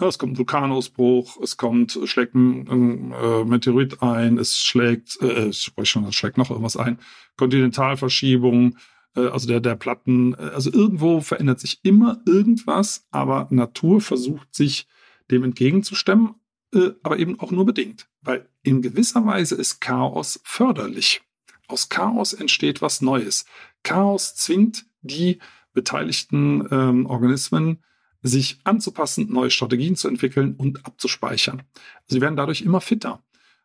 Es 0.00 0.18
kommt 0.18 0.32
ein 0.32 0.38
Vulkanausbruch, 0.38 1.38
es 1.42 1.56
kommt, 1.56 1.98
schlägt 2.04 2.34
ein 2.34 3.12
äh, 3.12 3.44
Meteorit 3.44 4.02
ein, 4.02 4.38
es 4.38 4.58
schlägt, 4.58 5.20
äh, 5.20 5.48
ich 5.48 5.70
weiß 5.76 5.88
schon, 5.88 6.04
es 6.04 6.14
schlägt 6.14 6.38
noch 6.38 6.50
irgendwas 6.50 6.76
ein, 6.76 6.98
Kontinentalverschiebung, 7.36 8.76
äh, 9.14 9.26
also 9.26 9.46
der, 9.46 9.60
der 9.60 9.76
Platten, 9.76 10.34
äh, 10.34 10.50
also 10.54 10.72
irgendwo 10.72 11.20
verändert 11.20 11.60
sich 11.60 11.80
immer 11.84 12.20
irgendwas, 12.26 13.06
aber 13.10 13.48
Natur 13.50 14.00
versucht 14.00 14.54
sich 14.54 14.86
dem 15.30 15.44
entgegenzustemmen, 15.44 16.34
äh, 16.74 16.90
aber 17.02 17.18
eben 17.18 17.38
auch 17.38 17.50
nur 17.50 17.66
bedingt, 17.66 18.08
weil 18.22 18.48
in 18.62 18.82
gewisser 18.82 19.24
Weise 19.26 19.54
ist 19.56 19.80
Chaos 19.80 20.40
förderlich. 20.44 21.22
Aus 21.68 21.88
Chaos 21.88 22.32
entsteht 22.32 22.82
was 22.82 23.00
Neues. 23.00 23.44
Chaos 23.82 24.34
zwingt 24.34 24.84
die 25.02 25.38
beteiligten 25.72 26.66
ähm, 26.70 27.06
Organismen, 27.06 27.82
sich 28.22 28.60
anzupassen, 28.64 29.32
neue 29.32 29.50
Strategien 29.50 29.96
zu 29.96 30.08
entwickeln 30.08 30.54
und 30.56 30.86
abzuspeichern. 30.86 31.62
Sie 32.06 32.20
werden 32.20 32.36
dadurch 32.36 32.62
immer 32.62 32.80
fitter. 32.80 33.22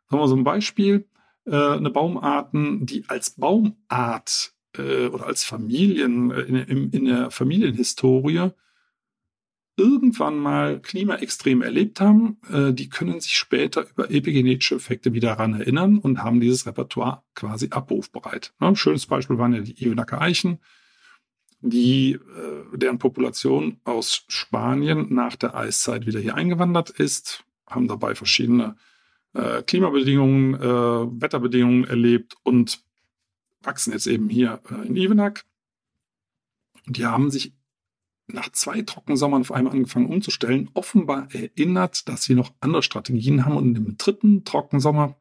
Sagen 0.10 0.24
wir 0.24 0.28
so 0.28 0.36
ein 0.36 0.44
Beispiel, 0.44 1.08
äh, 1.46 1.56
eine 1.56 1.90
Baumarten, 1.90 2.86
die 2.86 3.04
als 3.08 3.32
Baumart 3.32 4.54
äh, 4.78 5.08
oder 5.08 5.28
als 5.28 5.44
Familien, 5.44 6.32
äh, 6.32 6.42
in, 6.42 6.56
in, 6.56 6.90
in 6.92 7.06
der 7.06 7.30
Familienhistorie 7.30 8.52
irgendwann 9.78 10.38
mal 10.38 10.80
Klimaextreme 10.80 11.64
erlebt 11.64 12.02
haben, 12.02 12.38
äh, 12.52 12.74
die 12.74 12.90
können 12.90 13.20
sich 13.22 13.38
später 13.38 13.88
über 13.90 14.12
epigenetische 14.12 14.76
Effekte 14.76 15.14
wieder 15.14 15.30
daran 15.30 15.54
erinnern 15.54 16.00
und 16.00 16.24
haben 16.24 16.42
dieses 16.42 16.66
Repertoire 16.66 17.24
quasi 17.36 17.70
abrufbereit. 17.70 18.54
Ne? 18.60 18.68
Ein 18.68 18.76
schönes 18.76 19.06
Beispiel 19.06 19.38
waren 19.38 19.54
ja 19.54 19.62
die 19.62 19.82
Ewenacker 19.84 20.20
Eichen, 20.20 20.60
die, 21.62 22.14
äh, 22.14 22.78
deren 22.78 22.98
Population 22.98 23.80
aus 23.84 24.26
Spanien 24.28 25.14
nach 25.14 25.36
der 25.36 25.56
Eiszeit 25.56 26.06
wieder 26.08 26.20
hier 26.20 26.36
eingewandert 26.36 26.90
ist, 26.90 27.46
haben 27.68 27.88
dabei 27.88 28.16
verschiedene 28.16 28.76
äh, 29.34 29.62
Klimabedingungen, 29.62 30.56
äh, 30.56 31.22
Wetterbedingungen 31.22 31.86
erlebt 31.86 32.36
und 32.44 32.82
wachsen 33.62 33.94
jetzt 33.94 34.08
eben 34.08 34.30
hier 34.30 34.60
äh, 34.72 34.88
in 34.88 34.96
Evenack. 34.96 35.46
Die 36.88 37.06
haben 37.06 37.30
sich 37.30 37.54
nach 38.28 38.52
zwei 38.52 38.82
Trockensommern 38.82 39.42
auf 39.42 39.52
einmal 39.52 39.74
angefangen 39.74 40.08
umzustellen, 40.08 40.70
offenbar 40.74 41.28
erinnert, 41.34 42.08
dass 42.10 42.24
sie 42.24 42.36
noch 42.36 42.54
andere 42.60 42.84
Strategien 42.84 43.46
haben 43.46 43.56
und 43.56 43.76
im 43.76 43.98
dritten 43.98 44.44
Trockensommer, 44.44 45.16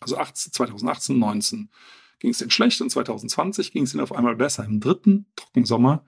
also 0.00 0.18
18, 0.18 0.52
2018, 0.52 1.18
19, 1.18 1.70
ging 2.18 2.30
es 2.30 2.38
denen 2.38 2.50
schlecht 2.50 2.80
und 2.80 2.90
2020 2.90 3.72
ging 3.72 3.84
es 3.84 3.94
ihnen 3.94 4.02
auf 4.02 4.12
einmal 4.12 4.36
besser. 4.36 4.64
Im 4.64 4.80
dritten 4.80 5.26
Trockensommer 5.36 6.04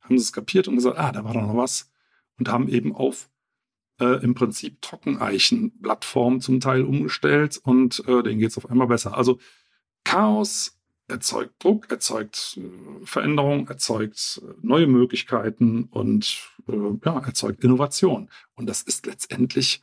haben 0.00 0.18
sie 0.18 0.22
es 0.22 0.32
kapiert 0.32 0.68
und 0.68 0.76
gesagt, 0.76 0.98
ah, 0.98 1.12
da 1.12 1.24
war 1.24 1.34
doch 1.34 1.42
noch 1.42 1.56
was 1.56 1.90
und 2.38 2.48
haben 2.48 2.68
eben 2.68 2.94
auf 2.94 3.30
äh, 4.00 4.22
im 4.22 4.34
Prinzip 4.34 4.80
Trockeneichenblattform 4.82 6.40
zum 6.40 6.60
Teil 6.60 6.82
umgestellt 6.82 7.58
und 7.62 8.06
äh, 8.06 8.22
denen 8.22 8.38
geht 8.38 8.50
es 8.50 8.58
auf 8.58 8.70
einmal 8.70 8.88
besser. 8.88 9.16
Also 9.16 9.38
Chaos 10.04 10.78
erzeugt 11.08 11.62
Druck, 11.62 11.90
erzeugt 11.90 12.58
äh, 12.58 13.04
Veränderung, 13.04 13.68
erzeugt 13.68 14.40
äh, 14.42 14.54
neue 14.62 14.86
Möglichkeiten 14.86 15.84
und 15.90 16.38
äh, 16.68 16.72
ja, 17.04 17.18
erzeugt 17.18 17.62
Innovation. 17.62 18.30
Und 18.54 18.66
das 18.66 18.82
ist 18.82 19.06
letztendlich 19.06 19.82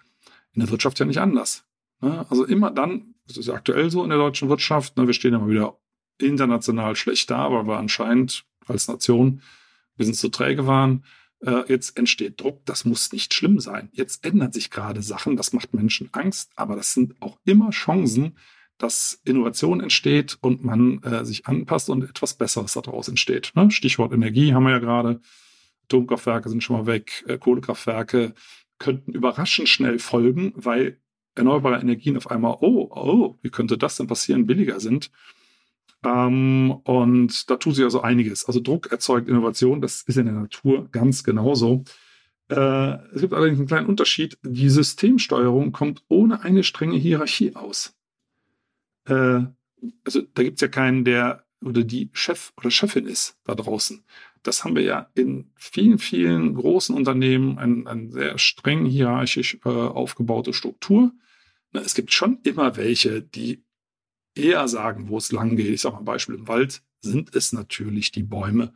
in 0.53 0.61
der 0.61 0.71
Wirtschaft 0.71 0.99
ja 0.99 1.05
nicht 1.05 1.19
anders. 1.19 1.63
Ne? 2.01 2.25
Also 2.29 2.45
immer 2.45 2.71
dann, 2.71 3.15
das 3.27 3.37
ist 3.37 3.47
ja 3.47 3.53
aktuell 3.53 3.91
so 3.91 4.03
in 4.03 4.09
der 4.09 4.17
deutschen 4.17 4.49
Wirtschaft, 4.49 4.97
ne, 4.97 5.07
wir 5.07 5.13
stehen 5.13 5.33
immer 5.33 5.47
wieder 5.47 5.77
international 6.17 6.95
schlecht 6.95 7.29
da, 7.29 7.51
weil 7.51 7.65
wir 7.65 7.77
anscheinend 7.77 8.45
als 8.67 8.87
Nation 8.87 9.27
ein 9.27 9.41
bisschen 9.97 10.13
zu 10.13 10.29
träge 10.29 10.67
waren. 10.67 11.03
Jetzt 11.67 11.97
entsteht 11.97 12.39
Druck, 12.39 12.63
das 12.65 12.85
muss 12.85 13.11
nicht 13.11 13.33
schlimm 13.33 13.59
sein. 13.59 13.89
Jetzt 13.93 14.23
ändern 14.23 14.51
sich 14.51 14.69
gerade 14.69 15.01
Sachen, 15.01 15.35
das 15.35 15.53
macht 15.53 15.73
Menschen 15.73 16.09
Angst, 16.11 16.51
aber 16.55 16.75
das 16.75 16.93
sind 16.93 17.15
auch 17.19 17.39
immer 17.45 17.71
Chancen, 17.71 18.37
dass 18.81 19.21
Innovation 19.25 19.79
entsteht 19.79 20.37
und 20.41 20.63
man 20.63 21.03
äh, 21.03 21.23
sich 21.23 21.45
anpasst 21.45 21.89
und 21.89 22.03
etwas 22.03 22.33
Besseres 22.33 22.73
daraus 22.73 23.07
entsteht. 23.07 23.51
Ne? 23.55 23.69
Stichwort 23.69 24.11
Energie 24.11 24.53
haben 24.53 24.63
wir 24.63 24.71
ja 24.71 24.79
gerade. 24.79 25.21
Atomkraftwerke 25.83 26.49
sind 26.49 26.63
schon 26.63 26.77
mal 26.77 26.85
weg, 26.87 27.23
äh, 27.27 27.37
Kohlekraftwerke 27.37 28.33
könnten 28.79 29.11
überraschend 29.11 29.69
schnell 29.69 29.99
folgen, 29.99 30.53
weil 30.55 30.97
erneuerbare 31.35 31.79
Energien 31.79 32.17
auf 32.17 32.31
einmal, 32.31 32.57
oh, 32.61 32.89
oh, 32.89 33.37
wie 33.41 33.51
könnte 33.51 33.77
das 33.77 33.97
denn 33.97 34.07
passieren, 34.07 34.47
billiger 34.47 34.79
sind. 34.79 35.11
Ähm, 36.03 36.71
und 36.83 37.49
da 37.49 37.57
tut 37.57 37.75
sich 37.75 37.83
also 37.83 38.01
einiges. 38.01 38.45
Also 38.45 38.59
Druck 38.59 38.91
erzeugt 38.91 39.29
Innovation, 39.29 39.81
das 39.81 40.01
ist 40.01 40.17
in 40.17 40.25
der 40.25 40.33
Natur 40.33 40.89
ganz 40.91 41.23
genauso. 41.23 41.83
Äh, 42.49 42.95
es 43.13 43.21
gibt 43.21 43.33
allerdings 43.33 43.59
einen 43.59 43.67
kleinen 43.67 43.87
Unterschied. 43.87 44.39
Die 44.41 44.69
Systemsteuerung 44.69 45.71
kommt 45.71 46.03
ohne 46.07 46.41
eine 46.41 46.63
strenge 46.63 46.97
Hierarchie 46.97 47.55
aus 47.55 47.93
äh, 49.05 49.41
also 50.05 50.21
da 50.33 50.43
gibt 50.43 50.55
es 50.55 50.61
ja 50.61 50.67
keinen, 50.67 51.05
der 51.05 51.45
oder 51.63 51.83
die 51.83 52.09
Chef 52.13 52.53
oder 52.57 52.71
Chefin 52.71 53.05
ist 53.05 53.37
da 53.43 53.55
draußen. 53.55 54.03
Das 54.43 54.63
haben 54.63 54.75
wir 54.75 54.83
ja 54.83 55.09
in 55.13 55.51
vielen, 55.55 55.99
vielen 55.99 56.55
großen 56.55 56.95
Unternehmen, 56.95 57.59
eine 57.59 57.87
ein 57.87 58.11
sehr 58.11 58.37
streng 58.39 58.85
hierarchisch 58.85 59.59
äh, 59.65 59.69
aufgebaute 59.69 60.53
Struktur. 60.53 61.11
Na, 61.71 61.81
es 61.81 61.93
gibt 61.93 62.11
schon 62.11 62.39
immer 62.43 62.75
welche, 62.75 63.21
die 63.21 63.63
eher 64.35 64.67
sagen, 64.67 65.09
wo 65.09 65.17
es 65.17 65.31
lang 65.31 65.55
geht. 65.55 65.67
Ich 65.67 65.81
sage 65.81 65.95
mal 65.95 66.01
Beispiel 66.01 66.35
im 66.35 66.47
Wald 66.47 66.81
sind 67.01 67.35
es 67.35 67.53
natürlich 67.53 68.11
die 68.11 68.23
Bäume, 68.23 68.73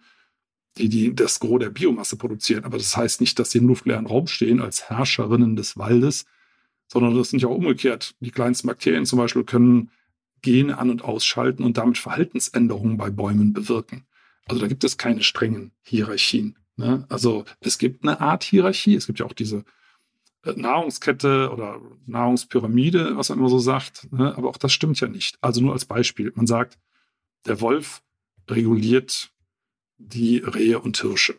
die, 0.77 0.89
die 0.89 1.15
das 1.15 1.39
Gros 1.39 1.60
der 1.60 1.70
Biomasse 1.70 2.17
produzieren. 2.17 2.63
Aber 2.63 2.77
das 2.77 2.96
heißt 2.96 3.22
nicht, 3.22 3.39
dass 3.39 3.51
sie 3.51 3.60
im 3.60 3.67
luftleeren 3.67 4.05
Raum 4.05 4.27
stehen 4.27 4.62
als 4.62 4.89
Herrscherinnen 4.89 5.55
des 5.55 5.77
Waldes, 5.77 6.25
sondern 6.88 7.15
das 7.15 7.29
sind 7.32 7.41
ja 7.41 7.48
auch 7.48 7.55
umgekehrt. 7.55 8.15
Die 8.20 8.32
kleinsten 8.32 8.67
Bakterien 8.67 9.05
zum 9.05 9.17
Beispiel 9.17 9.44
können 9.44 9.89
Gene 10.45 10.77
an- 10.77 10.91
und 10.91 11.03
ausschalten 11.03 11.63
und 11.63 11.77
damit 11.77 11.97
Verhaltensänderungen 11.97 12.97
bei 12.97 13.09
Bäumen 13.09 13.51
bewirken. 13.51 14.05
Also 14.45 14.61
da 14.61 14.67
gibt 14.67 14.83
es 14.83 14.97
keine 14.97 15.23
strengen 15.23 15.71
Hierarchien. 15.81 16.55
Ne? 16.77 17.05
Also 17.09 17.45
es 17.61 17.79
gibt 17.79 18.03
eine 18.03 18.21
Art 18.21 18.43
Hierarchie, 18.43 18.95
es 18.95 19.07
gibt 19.07 19.19
ja 19.19 19.25
auch 19.25 19.33
diese 19.33 19.65
äh, 20.43 20.53
Nahrungskette 20.55 21.49
oder 21.51 21.81
Nahrungspyramide, 22.05 23.17
was 23.17 23.29
man 23.29 23.39
immer 23.39 23.49
so 23.49 23.57
sagt, 23.57 24.07
ne? 24.13 24.37
aber 24.37 24.49
auch 24.49 24.57
das 24.57 24.71
stimmt 24.71 24.99
ja 24.99 25.07
nicht. 25.07 25.39
Also 25.41 25.61
nur 25.61 25.73
als 25.73 25.85
Beispiel, 25.85 26.31
man 26.35 26.45
sagt, 26.45 26.77
der 27.47 27.59
Wolf 27.59 28.03
reguliert 28.47 29.31
die 29.97 30.37
Rehe 30.37 30.79
und 30.79 31.01
Hirsche. 31.01 31.35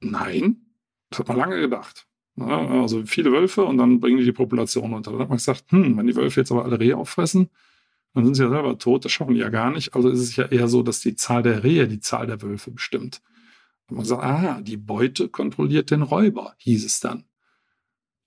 Nein, 0.00 0.62
das 1.10 1.20
hat 1.20 1.28
man 1.28 1.36
lange 1.36 1.60
gedacht. 1.60 2.06
Ne? 2.36 2.46
Also 2.46 3.04
viele 3.04 3.32
Wölfe 3.32 3.64
und 3.64 3.76
dann 3.76 4.00
bringen 4.00 4.16
die 4.16 4.24
die 4.24 4.32
Population 4.32 4.94
unter. 4.94 5.10
Dann 5.10 5.20
hat 5.20 5.28
man 5.28 5.36
gesagt, 5.36 5.64
hm, 5.68 5.98
wenn 5.98 6.06
die 6.06 6.16
Wölfe 6.16 6.40
jetzt 6.40 6.50
aber 6.50 6.64
alle 6.64 6.80
Rehe 6.80 6.96
auffressen, 6.96 7.50
dann 8.14 8.24
sind 8.24 8.34
sie 8.34 8.42
ja 8.42 8.50
selber 8.50 8.78
tot, 8.78 9.04
das 9.04 9.12
schaffen 9.12 9.34
die 9.34 9.40
ja 9.40 9.48
gar 9.48 9.70
nicht. 9.70 9.94
Also 9.94 10.10
ist 10.10 10.20
es 10.20 10.36
ja 10.36 10.44
eher 10.46 10.68
so, 10.68 10.82
dass 10.82 11.00
die 11.00 11.14
Zahl 11.16 11.42
der 11.42 11.64
Rehe 11.64 11.88
die 11.88 12.00
Zahl 12.00 12.26
der 12.26 12.42
Wölfe 12.42 12.70
bestimmt. 12.70 13.22
Und 13.88 13.96
man 13.96 14.04
sagt, 14.04 14.22
ah, 14.22 14.60
die 14.60 14.76
Beute 14.76 15.28
kontrolliert 15.28 15.90
den 15.90 16.02
Räuber, 16.02 16.54
hieß 16.58 16.84
es 16.84 17.00
dann. 17.00 17.24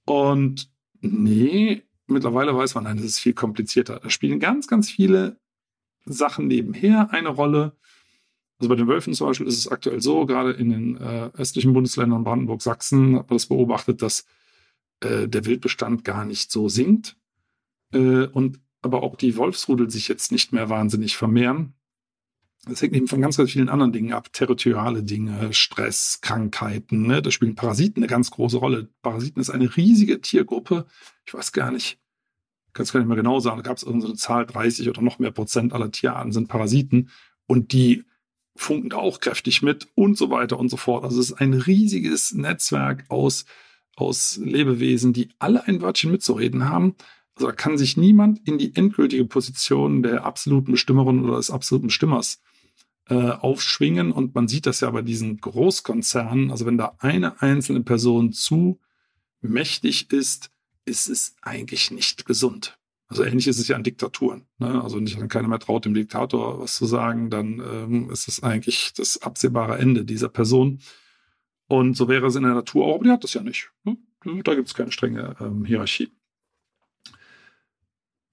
Und 0.05 0.71
nee, 1.01 1.83
mittlerweile 2.07 2.55
weiß 2.55 2.75
man, 2.75 2.85
nein, 2.85 2.97
das 2.97 3.05
ist 3.05 3.19
viel 3.19 3.33
komplizierter. 3.33 3.99
Da 3.99 4.09
spielen 4.09 4.39
ganz, 4.39 4.67
ganz 4.67 4.89
viele 4.89 5.39
Sachen 6.05 6.47
nebenher 6.47 7.11
eine 7.11 7.29
Rolle. 7.29 7.77
Also 8.59 8.69
bei 8.69 8.75
den 8.75 8.87
Wölfen 8.87 9.13
zum 9.13 9.27
Beispiel 9.27 9.47
ist 9.47 9.57
es 9.57 9.67
aktuell 9.67 10.01
so, 10.01 10.25
gerade 10.25 10.51
in 10.51 10.69
den 10.69 10.97
äh, 10.97 11.29
östlichen 11.33 11.73
Bundesländern 11.73 12.23
Brandenburg, 12.23 12.61
Sachsen, 12.61 13.17
hat 13.17 13.29
man 13.29 13.35
das 13.35 13.47
beobachtet, 13.47 14.01
dass 14.01 14.25
äh, 15.01 15.27
der 15.27 15.45
Wildbestand 15.45 16.03
gar 16.03 16.25
nicht 16.25 16.51
so 16.51 16.69
sinkt. 16.69 17.17
Äh, 17.91 18.27
und 18.27 18.59
aber 18.85 19.03
auch 19.03 19.15
die 19.15 19.35
Wolfsrudel 19.35 19.89
sich 19.89 20.07
jetzt 20.07 20.31
nicht 20.31 20.53
mehr 20.53 20.69
wahnsinnig 20.69 21.17
vermehren. 21.17 21.73
Das 22.67 22.81
hängt 22.81 22.95
eben 22.95 23.07
von 23.07 23.21
ganz, 23.21 23.37
ganz 23.37 23.51
vielen 23.51 23.69
anderen 23.69 23.91
Dingen 23.91 24.13
ab. 24.13 24.33
Territoriale 24.33 25.03
Dinge, 25.03 25.53
Stress, 25.53 26.19
Krankheiten. 26.21 27.05
Ne? 27.05 27.21
Da 27.21 27.29
spielen 27.29 27.55
Parasiten 27.55 28.01
eine 28.01 28.09
ganz 28.09 28.31
große 28.31 28.57
Rolle. 28.57 28.89
Parasiten 29.03 29.39
ist 29.39 29.51
eine 29.51 29.75
riesige 29.75 30.19
Tiergruppe. 30.19 30.87
Ich 31.25 31.33
weiß 31.33 31.51
gar 31.51 31.71
nicht, 31.71 31.99
kann 32.73 32.83
es 32.83 32.91
gar 32.91 32.99
nicht 32.99 33.07
mehr 33.07 33.17
genau 33.17 33.39
sagen. 33.39 33.57
Da 33.57 33.63
gab 33.63 33.77
es 33.77 33.83
irgendeine 33.83 34.15
Zahl, 34.15 34.45
30 34.45 34.89
oder 34.89 35.01
noch 35.01 35.19
mehr 35.19 35.31
Prozent 35.31 35.73
aller 35.73 35.91
Tierarten 35.91 36.31
sind 36.31 36.47
Parasiten. 36.47 37.09
Und 37.45 37.71
die 37.71 38.03
funken 38.55 38.89
da 38.89 38.97
auch 38.97 39.19
kräftig 39.19 39.61
mit 39.61 39.87
und 39.95 40.17
so 40.17 40.29
weiter 40.29 40.57
und 40.57 40.69
so 40.69 40.77
fort. 40.77 41.03
Also 41.03 41.19
es 41.19 41.31
ist 41.31 41.41
ein 41.41 41.53
riesiges 41.53 42.33
Netzwerk 42.33 43.05
aus, 43.09 43.45
aus 43.95 44.37
Lebewesen, 44.37 45.13
die 45.13 45.29
alle 45.37 45.67
ein 45.67 45.81
Wörtchen 45.81 46.11
mitzureden 46.11 46.67
haben. 46.67 46.95
Also 47.35 47.47
da 47.47 47.53
kann 47.53 47.77
sich 47.77 47.97
niemand 47.97 48.47
in 48.47 48.57
die 48.57 48.75
endgültige 48.75 49.25
Position 49.25 50.03
der 50.03 50.25
absoluten 50.25 50.71
Bestimmerin 50.71 51.23
oder 51.23 51.37
des 51.37 51.51
absoluten 51.51 51.87
Bestimmers 51.87 52.41
äh, 53.07 53.29
aufschwingen. 53.31 54.11
Und 54.11 54.35
man 54.35 54.47
sieht 54.47 54.65
das 54.65 54.79
ja 54.79 54.89
bei 54.89 55.01
diesen 55.01 55.37
Großkonzernen. 55.37 56.49
Also 56.51 56.65
wenn 56.65 56.77
da 56.77 56.95
eine 56.99 57.41
einzelne 57.41 57.81
Person 57.81 58.31
zu 58.31 58.79
mächtig 59.41 60.11
ist, 60.11 60.49
ist 60.85 61.09
es 61.09 61.35
eigentlich 61.41 61.91
nicht 61.91 62.25
gesund. 62.25 62.77
Also 63.07 63.23
ähnlich 63.23 63.47
ist 63.47 63.59
es 63.59 63.67
ja 63.67 63.75
an 63.75 63.83
Diktaturen. 63.83 64.47
Ne? 64.57 64.81
Also 64.81 64.97
wenn 64.97 65.27
keiner 65.27 65.47
mehr 65.47 65.59
traut, 65.59 65.85
dem 65.85 65.93
Diktator 65.93 66.59
was 66.59 66.75
zu 66.75 66.85
sagen, 66.85 67.29
dann 67.29 67.59
ähm, 67.59 68.09
ist 68.09 68.27
es 68.27 68.41
eigentlich 68.41 68.93
das 68.95 69.21
absehbare 69.21 69.77
Ende 69.77 70.05
dieser 70.05 70.29
Person. 70.29 70.79
Und 71.67 71.95
so 71.95 72.07
wäre 72.07 72.27
es 72.27 72.35
in 72.35 72.43
der 72.43 72.53
Natur 72.53 72.85
auch, 72.85 72.95
aber 72.95 73.03
die 73.03 73.11
hat 73.11 73.23
das 73.23 73.33
ja 73.33 73.41
nicht. 73.41 73.71
Ne? 73.83 73.97
Da 74.43 74.55
gibt 74.55 74.67
es 74.67 74.73
keine 74.73 74.91
strenge 74.91 75.35
ähm, 75.39 75.65
Hierarchie. 75.65 76.11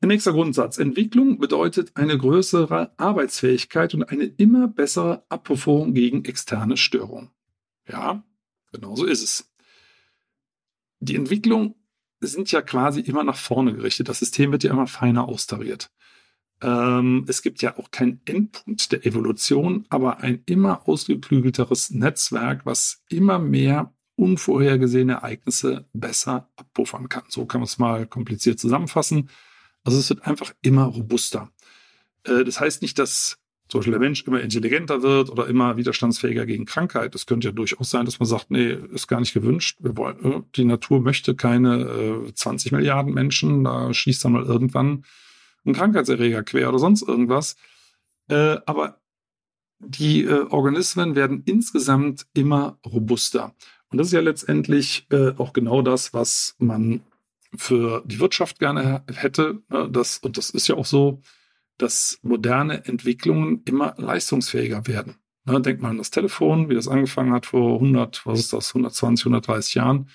Der 0.02 0.08
nächste 0.08 0.32
Grundsatz. 0.32 0.78
Entwicklung 0.78 1.38
bedeutet 1.38 1.92
eine 1.94 2.18
größere 2.18 2.92
Arbeitsfähigkeit 2.96 3.94
und 3.94 4.02
eine 4.02 4.24
immer 4.24 4.66
bessere 4.66 5.24
Abpuffung 5.28 5.94
gegen 5.94 6.24
externe 6.24 6.76
Störungen. 6.76 7.30
Ja, 7.88 8.24
genau 8.72 8.96
so 8.96 9.04
ist 9.04 9.22
es. 9.22 9.52
Die 10.98 11.14
Entwicklung 11.14 11.76
sind 12.18 12.50
ja 12.50 12.62
quasi 12.62 13.00
immer 13.00 13.22
nach 13.22 13.36
vorne 13.36 13.74
gerichtet. 13.74 14.08
Das 14.08 14.18
System 14.18 14.50
wird 14.50 14.64
ja 14.64 14.72
immer 14.72 14.88
feiner 14.88 15.28
austariert. 15.28 15.92
Ähm, 16.60 17.24
es 17.28 17.40
gibt 17.42 17.62
ja 17.62 17.78
auch 17.78 17.92
keinen 17.92 18.20
Endpunkt 18.24 18.90
der 18.90 19.06
Evolution, 19.06 19.86
aber 19.88 20.18
ein 20.18 20.42
immer 20.46 20.88
ausgeklügelteres 20.88 21.90
Netzwerk, 21.90 22.66
was 22.66 23.04
immer 23.08 23.38
mehr 23.38 23.94
unvorhergesehene 24.16 25.12
Ereignisse 25.14 25.88
besser 25.92 26.50
abpuffern 26.56 27.08
kann. 27.08 27.24
So 27.28 27.46
kann 27.46 27.60
man 27.60 27.66
es 27.66 27.78
mal 27.78 28.04
kompliziert 28.06 28.58
zusammenfassen. 28.58 29.28
Also 29.84 29.98
es 29.98 30.08
wird 30.08 30.26
einfach 30.26 30.52
immer 30.62 30.84
robuster. 30.84 31.50
Äh, 32.24 32.44
das 32.44 32.60
heißt 32.60 32.82
nicht, 32.82 32.98
dass 32.98 33.38
zum 33.68 33.78
Beispiel 33.78 33.92
der 33.92 34.00
Mensch 34.00 34.24
immer 34.26 34.40
intelligenter 34.40 35.02
wird 35.02 35.30
oder 35.30 35.46
immer 35.46 35.76
widerstandsfähiger 35.76 36.44
gegen 36.44 36.66
Krankheit. 36.66 37.14
Es 37.14 37.24
könnte 37.24 37.48
ja 37.48 37.52
durchaus 37.52 37.90
sein, 37.90 38.04
dass 38.04 38.18
man 38.18 38.26
sagt, 38.26 38.50
nee, 38.50 38.76
ist 38.92 39.08
gar 39.08 39.18
nicht 39.18 39.32
gewünscht. 39.32 39.78
Wir 39.80 39.96
wollen, 39.96 40.24
äh, 40.24 40.42
die 40.56 40.64
Natur 40.64 41.00
möchte 41.00 41.34
keine 41.34 42.32
20 42.34 42.72
äh, 42.72 42.76
Milliarden 42.76 43.14
Menschen. 43.14 43.64
Da 43.64 43.92
schießt 43.92 44.24
dann 44.24 44.32
mal 44.32 44.44
irgendwann 44.44 45.04
ein 45.64 45.72
Krankheitserreger 45.72 46.42
quer 46.42 46.68
oder 46.68 46.78
sonst 46.78 47.02
irgendwas. 47.02 47.56
aber 48.28 49.00
die 49.78 50.28
Organismen 50.28 51.14
werden 51.14 51.42
insgesamt 51.44 52.26
immer 52.34 52.78
robuster. 52.84 53.54
Und 53.90 53.98
das 53.98 54.08
ist 54.08 54.12
ja 54.12 54.20
letztendlich 54.20 55.06
auch 55.36 55.52
genau 55.52 55.82
das, 55.82 56.12
was 56.14 56.56
man 56.58 57.02
für 57.56 58.02
die 58.06 58.20
Wirtschaft 58.20 58.58
gerne 58.58 59.04
hätte. 59.14 59.62
Ne, 59.68 59.88
das, 59.90 60.18
und 60.18 60.38
das 60.38 60.50
ist 60.50 60.68
ja 60.68 60.76
auch 60.76 60.86
so, 60.86 61.20
dass 61.78 62.18
moderne 62.22 62.84
Entwicklungen 62.86 63.62
immer 63.64 63.94
leistungsfähiger 63.98 64.86
werden. 64.86 65.16
Ne, 65.44 65.60
denkt 65.60 65.82
mal 65.82 65.90
an 65.90 65.98
das 65.98 66.10
Telefon, 66.10 66.68
wie 66.68 66.74
das 66.74 66.88
angefangen 66.88 67.32
hat 67.32 67.46
vor 67.46 67.74
100, 67.74 68.24
was 68.26 68.40
ist 68.40 68.52
das, 68.52 68.70
120, 68.70 69.26
130 69.26 69.74
Jahren 69.74 70.08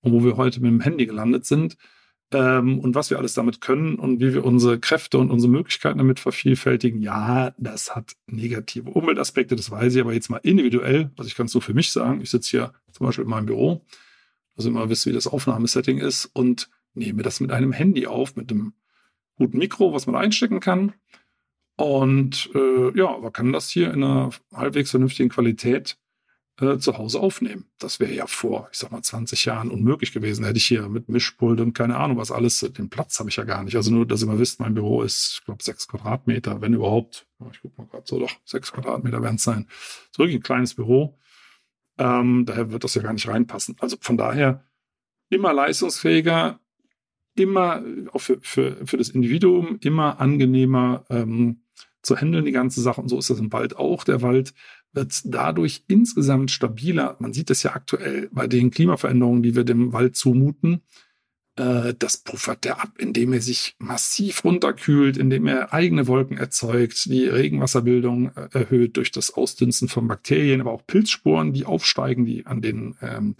und 0.00 0.12
wo 0.12 0.24
wir 0.24 0.36
heute 0.36 0.60
mit 0.60 0.70
dem 0.70 0.80
Handy 0.80 1.06
gelandet 1.06 1.46
sind 1.46 1.76
ähm, 2.32 2.78
und 2.80 2.94
was 2.94 3.10
wir 3.10 3.18
alles 3.18 3.34
damit 3.34 3.60
können 3.60 3.96
und 3.96 4.20
wie 4.20 4.34
wir 4.34 4.44
unsere 4.44 4.78
Kräfte 4.78 5.18
und 5.18 5.30
unsere 5.30 5.50
Möglichkeiten 5.50 5.98
damit 5.98 6.20
vervielfältigen. 6.20 7.00
Ja, 7.00 7.54
das 7.58 7.94
hat 7.94 8.12
negative 8.26 8.90
Umweltaspekte, 8.90 9.56
das 9.56 9.70
weiß 9.70 9.94
ich, 9.94 10.00
aber 10.00 10.12
jetzt 10.12 10.28
mal 10.28 10.40
individuell, 10.42 11.10
also 11.16 11.28
ich 11.28 11.34
kann 11.34 11.46
es 11.46 11.54
nur 11.54 11.62
für 11.62 11.74
mich 11.74 11.90
sagen, 11.90 12.20
ich 12.20 12.30
sitze 12.30 12.50
hier 12.50 12.72
zum 12.92 13.06
Beispiel 13.06 13.24
in 13.24 13.30
meinem 13.30 13.46
Büro, 13.46 13.84
also 14.56 14.68
immer 14.68 14.88
wisst, 14.88 15.06
wie 15.06 15.12
das 15.12 15.26
Aufnahmesetting 15.26 15.98
ist 15.98 16.26
und 16.26 16.68
nehme 16.94 17.22
das 17.22 17.40
mit 17.40 17.50
einem 17.50 17.72
Handy 17.72 18.06
auf, 18.06 18.36
mit 18.36 18.50
einem 18.50 18.74
guten 19.36 19.58
Mikro, 19.58 19.92
was 19.92 20.06
man 20.06 20.16
einstecken 20.16 20.60
kann. 20.60 20.94
Und 21.76 22.50
äh, 22.54 22.96
ja, 22.96 23.18
man 23.18 23.32
kann 23.32 23.52
das 23.52 23.68
hier 23.68 23.92
in 23.92 24.04
einer 24.04 24.30
halbwegs 24.52 24.90
vernünftigen 24.90 25.28
Qualität 25.28 25.98
äh, 26.60 26.78
zu 26.78 26.96
Hause 26.98 27.18
aufnehmen. 27.18 27.66
Das 27.78 27.98
wäre 27.98 28.12
ja 28.12 28.28
vor, 28.28 28.68
ich 28.70 28.78
sag 28.78 28.92
mal, 28.92 29.02
20 29.02 29.44
Jahren 29.44 29.70
unmöglich 29.70 30.12
gewesen. 30.12 30.44
Hätte 30.44 30.58
ich 30.58 30.66
hier 30.66 30.88
mit 30.88 31.08
Mischpult 31.08 31.60
und 31.60 31.72
keine 31.72 31.96
Ahnung 31.96 32.16
was 32.16 32.30
alles, 32.30 32.60
den 32.60 32.90
Platz 32.90 33.18
habe 33.18 33.28
ich 33.28 33.36
ja 33.36 33.44
gar 33.44 33.64
nicht. 33.64 33.74
Also 33.74 33.90
nur, 33.90 34.06
dass 34.06 34.22
ihr 34.22 34.28
mal 34.28 34.38
wisst, 34.38 34.60
mein 34.60 34.74
Büro 34.74 35.02
ist, 35.02 35.38
ich 35.38 35.44
glaube, 35.44 35.64
sechs 35.64 35.88
Quadratmeter, 35.88 36.60
wenn 36.60 36.74
überhaupt. 36.74 37.26
Ich 37.52 37.60
gucke 37.60 37.80
mal 37.80 37.88
gerade 37.88 38.04
so, 38.06 38.20
doch, 38.20 38.36
sechs 38.44 38.70
Quadratmeter 38.72 39.20
werden 39.20 39.36
es 39.36 39.42
sein. 39.42 39.66
So 40.12 40.22
wirklich 40.22 40.36
ein 40.36 40.42
kleines 40.42 40.74
Büro. 40.74 41.18
Ähm, 41.98 42.44
daher 42.46 42.70
wird 42.70 42.84
das 42.84 42.94
ja 42.94 43.02
gar 43.02 43.12
nicht 43.12 43.26
reinpassen. 43.26 43.76
Also 43.80 43.96
von 44.00 44.16
daher 44.16 44.64
immer 45.30 45.52
leistungsfähiger, 45.52 46.60
immer 47.36 47.82
auch 48.12 48.20
für, 48.20 48.38
für, 48.40 48.76
für 48.86 48.96
das 48.96 49.08
Individuum 49.08 49.78
immer 49.80 50.20
angenehmer 50.20 51.04
ähm, 51.10 51.60
zu 52.02 52.16
handeln, 52.16 52.44
die 52.44 52.52
ganze 52.52 52.80
Sache. 52.80 53.00
Und 53.00 53.08
so 53.08 53.18
ist 53.18 53.30
das 53.30 53.40
im 53.40 53.52
Wald 53.52 53.76
auch. 53.76 54.04
Der 54.04 54.22
Wald 54.22 54.54
wird 54.92 55.22
dadurch 55.24 55.84
insgesamt 55.88 56.50
stabiler. 56.50 57.16
Man 57.18 57.32
sieht 57.32 57.50
es 57.50 57.62
ja 57.62 57.72
aktuell 57.72 58.28
bei 58.32 58.46
den 58.46 58.70
Klimaveränderungen, 58.70 59.42
die 59.42 59.56
wir 59.56 59.64
dem 59.64 59.92
Wald 59.92 60.16
zumuten. 60.16 60.82
Äh, 61.56 61.94
das 61.98 62.18
puffert 62.18 62.64
der 62.64 62.80
ab, 62.80 62.92
indem 62.98 63.32
er 63.32 63.40
sich 63.40 63.74
massiv 63.78 64.44
runterkühlt, 64.44 65.16
indem 65.16 65.46
er 65.46 65.72
eigene 65.72 66.06
Wolken 66.06 66.36
erzeugt, 66.36 67.06
die 67.06 67.26
Regenwasserbildung 67.26 68.32
äh, 68.36 68.48
erhöht 68.52 68.96
durch 68.96 69.10
das 69.10 69.32
Ausdünsten 69.32 69.88
von 69.88 70.06
Bakterien, 70.08 70.60
aber 70.60 70.72
auch 70.72 70.86
Pilzsporen, 70.86 71.52
die 71.52 71.64
aufsteigen, 71.64 72.24
die 72.24 72.46
an 72.46 72.60
den 72.60 72.96
ähm, 73.02 73.36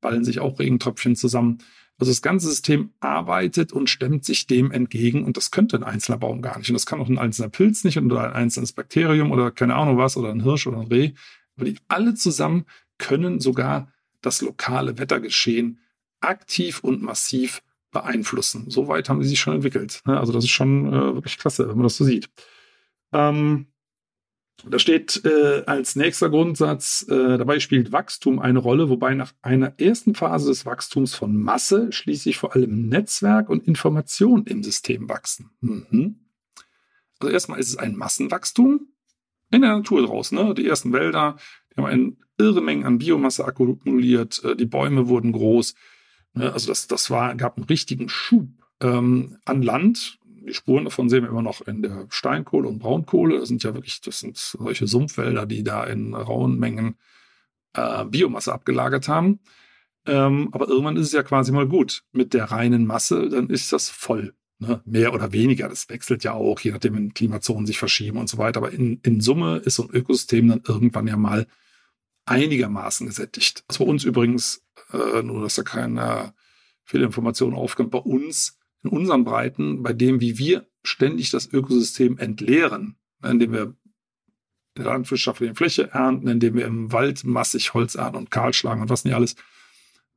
ballen 0.00 0.24
sich 0.24 0.40
auch 0.40 0.58
Regentröpfchen 0.58 1.16
zusammen. 1.16 1.58
Also 1.98 2.12
das 2.12 2.22
ganze 2.22 2.48
System 2.48 2.92
arbeitet 3.00 3.72
und 3.72 3.90
stemmt 3.90 4.24
sich 4.24 4.46
dem 4.46 4.70
entgegen 4.70 5.24
und 5.24 5.36
das 5.36 5.50
könnte 5.50 5.76
ein 5.76 5.82
einzelner 5.82 6.18
Baum 6.18 6.42
gar 6.42 6.58
nicht. 6.58 6.70
Und 6.70 6.74
das 6.74 6.86
kann 6.86 7.00
auch 7.00 7.08
ein 7.08 7.18
einzelner 7.18 7.48
Pilz 7.48 7.82
nicht 7.82 7.98
oder 7.98 8.22
ein 8.22 8.32
einzelnes 8.32 8.72
Bakterium 8.72 9.32
oder 9.32 9.50
keine 9.50 9.74
Ahnung 9.74 9.98
was 9.98 10.16
oder 10.16 10.30
ein 10.30 10.42
Hirsch 10.42 10.66
oder 10.68 10.78
ein 10.78 10.86
Reh. 10.86 11.12
Aber 11.56 11.64
die 11.64 11.76
alle 11.88 12.14
zusammen 12.14 12.66
können 12.98 13.40
sogar 13.40 13.92
das 14.20 14.42
lokale 14.42 14.98
Wettergeschehen 14.98 15.80
aktiv 16.20 16.80
und 16.80 17.02
massiv 17.02 17.62
beeinflussen. 17.90 18.70
So 18.70 18.86
weit 18.86 19.08
haben 19.08 19.22
sie 19.22 19.28
sich 19.28 19.40
schon 19.40 19.54
entwickelt. 19.54 20.02
Ne? 20.04 20.18
Also 20.18 20.32
das 20.32 20.44
ist 20.44 20.50
schon 20.50 20.86
äh, 20.88 21.14
wirklich 21.14 21.38
klasse, 21.38 21.68
wenn 21.68 21.76
man 21.76 21.84
das 21.84 21.96
so 21.96 22.04
sieht. 22.04 22.28
Ähm, 23.12 23.66
da 24.66 24.78
steht 24.78 25.24
äh, 25.24 25.62
als 25.66 25.94
nächster 25.94 26.30
Grundsatz, 26.30 27.06
äh, 27.08 27.38
dabei 27.38 27.60
spielt 27.60 27.92
Wachstum 27.92 28.40
eine 28.40 28.58
Rolle, 28.58 28.88
wobei 28.88 29.14
nach 29.14 29.32
einer 29.40 29.74
ersten 29.78 30.14
Phase 30.14 30.48
des 30.48 30.66
Wachstums 30.66 31.14
von 31.14 31.36
Masse 31.36 31.92
schließlich 31.92 32.38
vor 32.38 32.54
allem 32.56 32.88
Netzwerk 32.88 33.50
und 33.50 33.66
Information 33.68 34.44
im 34.46 34.64
System 34.64 35.08
wachsen. 35.08 35.50
Mhm. 35.60 36.16
Also 37.20 37.32
erstmal 37.32 37.60
ist 37.60 37.68
es 37.68 37.76
ein 37.76 37.96
Massenwachstum 37.96 38.88
in 39.50 39.62
der 39.62 39.76
Natur 39.76 40.02
draußen. 40.02 40.36
Ne? 40.36 40.54
Die 40.54 40.66
ersten 40.66 40.92
Wälder, 40.92 41.36
die 41.70 41.80
haben 41.80 41.86
eine 41.86 42.16
irre 42.38 42.60
Menge 42.60 42.86
an 42.86 42.98
Biomasse 42.98 43.44
akkumuliert, 43.44 44.42
äh, 44.44 44.56
die 44.56 44.66
Bäume 44.66 45.08
wurden 45.08 45.32
groß. 45.32 45.74
Ne? 46.34 46.52
Also 46.52 46.68
das, 46.68 46.88
das 46.88 47.10
war, 47.10 47.34
gab 47.36 47.56
einen 47.56 47.66
richtigen 47.66 48.08
Schub 48.08 48.48
ähm, 48.80 49.38
an 49.44 49.62
Land, 49.62 50.17
die 50.48 50.54
Spuren 50.54 50.84
davon 50.84 51.08
sehen 51.08 51.22
wir 51.22 51.30
immer 51.30 51.42
noch 51.42 51.66
in 51.66 51.82
der 51.82 52.06
Steinkohle 52.10 52.68
und 52.68 52.78
Braunkohle. 52.78 53.38
Das 53.38 53.48
sind 53.48 53.62
ja 53.62 53.74
wirklich, 53.74 54.00
das 54.00 54.20
sind 54.20 54.36
solche 54.36 54.86
Sumpfwälder, 54.86 55.46
die 55.46 55.62
da 55.62 55.84
in 55.84 56.14
rauen 56.14 56.58
Mengen 56.58 56.96
äh, 57.74 58.04
Biomasse 58.04 58.52
abgelagert 58.52 59.08
haben. 59.08 59.40
Ähm, 60.06 60.48
aber 60.52 60.68
irgendwann 60.68 60.96
ist 60.96 61.08
es 61.08 61.12
ja 61.12 61.22
quasi 61.22 61.52
mal 61.52 61.68
gut. 61.68 62.04
Mit 62.12 62.34
der 62.34 62.46
reinen 62.46 62.86
Masse, 62.86 63.28
dann 63.28 63.50
ist 63.50 63.72
das 63.72 63.90
voll. 63.90 64.34
Ne? 64.58 64.80
Mehr 64.84 65.14
oder 65.14 65.32
weniger. 65.32 65.68
Das 65.68 65.88
wechselt 65.88 66.24
ja 66.24 66.32
auch, 66.32 66.58
je 66.60 66.72
nachdem, 66.72 66.96
wenn 66.96 67.14
Klimazonen 67.14 67.66
sich 67.66 67.78
verschieben 67.78 68.18
und 68.18 68.28
so 68.28 68.38
weiter. 68.38 68.58
Aber 68.58 68.72
in, 68.72 69.00
in 69.02 69.20
Summe 69.20 69.58
ist 69.58 69.76
so 69.76 69.84
ein 69.84 69.90
Ökosystem 69.90 70.48
dann 70.48 70.62
irgendwann 70.66 71.06
ja 71.06 71.16
mal 71.16 71.46
einigermaßen 72.24 73.06
gesättigt. 73.06 73.64
Das 73.68 73.78
bei 73.78 73.84
uns 73.84 74.04
übrigens, 74.04 74.64
äh, 74.92 75.22
nur 75.22 75.42
dass 75.42 75.54
da 75.54 75.62
keine 75.62 76.34
Fehlinformationen 76.84 77.56
aufkommt, 77.56 77.90
bei 77.90 77.98
uns 77.98 78.57
in 78.82 78.90
unseren 78.90 79.24
Breiten, 79.24 79.82
bei 79.82 79.92
dem, 79.92 80.20
wie 80.20 80.38
wir 80.38 80.68
ständig 80.82 81.30
das 81.30 81.52
Ökosystem 81.52 82.18
entleeren, 82.18 82.96
indem 83.22 83.52
wir 83.52 83.62
in 83.62 84.84
der 84.84 84.92
landwirtschaftlichen 84.92 85.56
Fläche 85.56 85.90
ernten, 85.92 86.28
indem 86.28 86.54
wir 86.54 86.66
im 86.66 86.92
Wald 86.92 87.24
massig 87.24 87.74
Holz 87.74 87.96
ernten 87.96 88.16
und 88.16 88.30
kahl 88.30 88.52
schlagen 88.52 88.80
und 88.80 88.90
was 88.90 89.04
nicht 89.04 89.14
alles, 89.14 89.34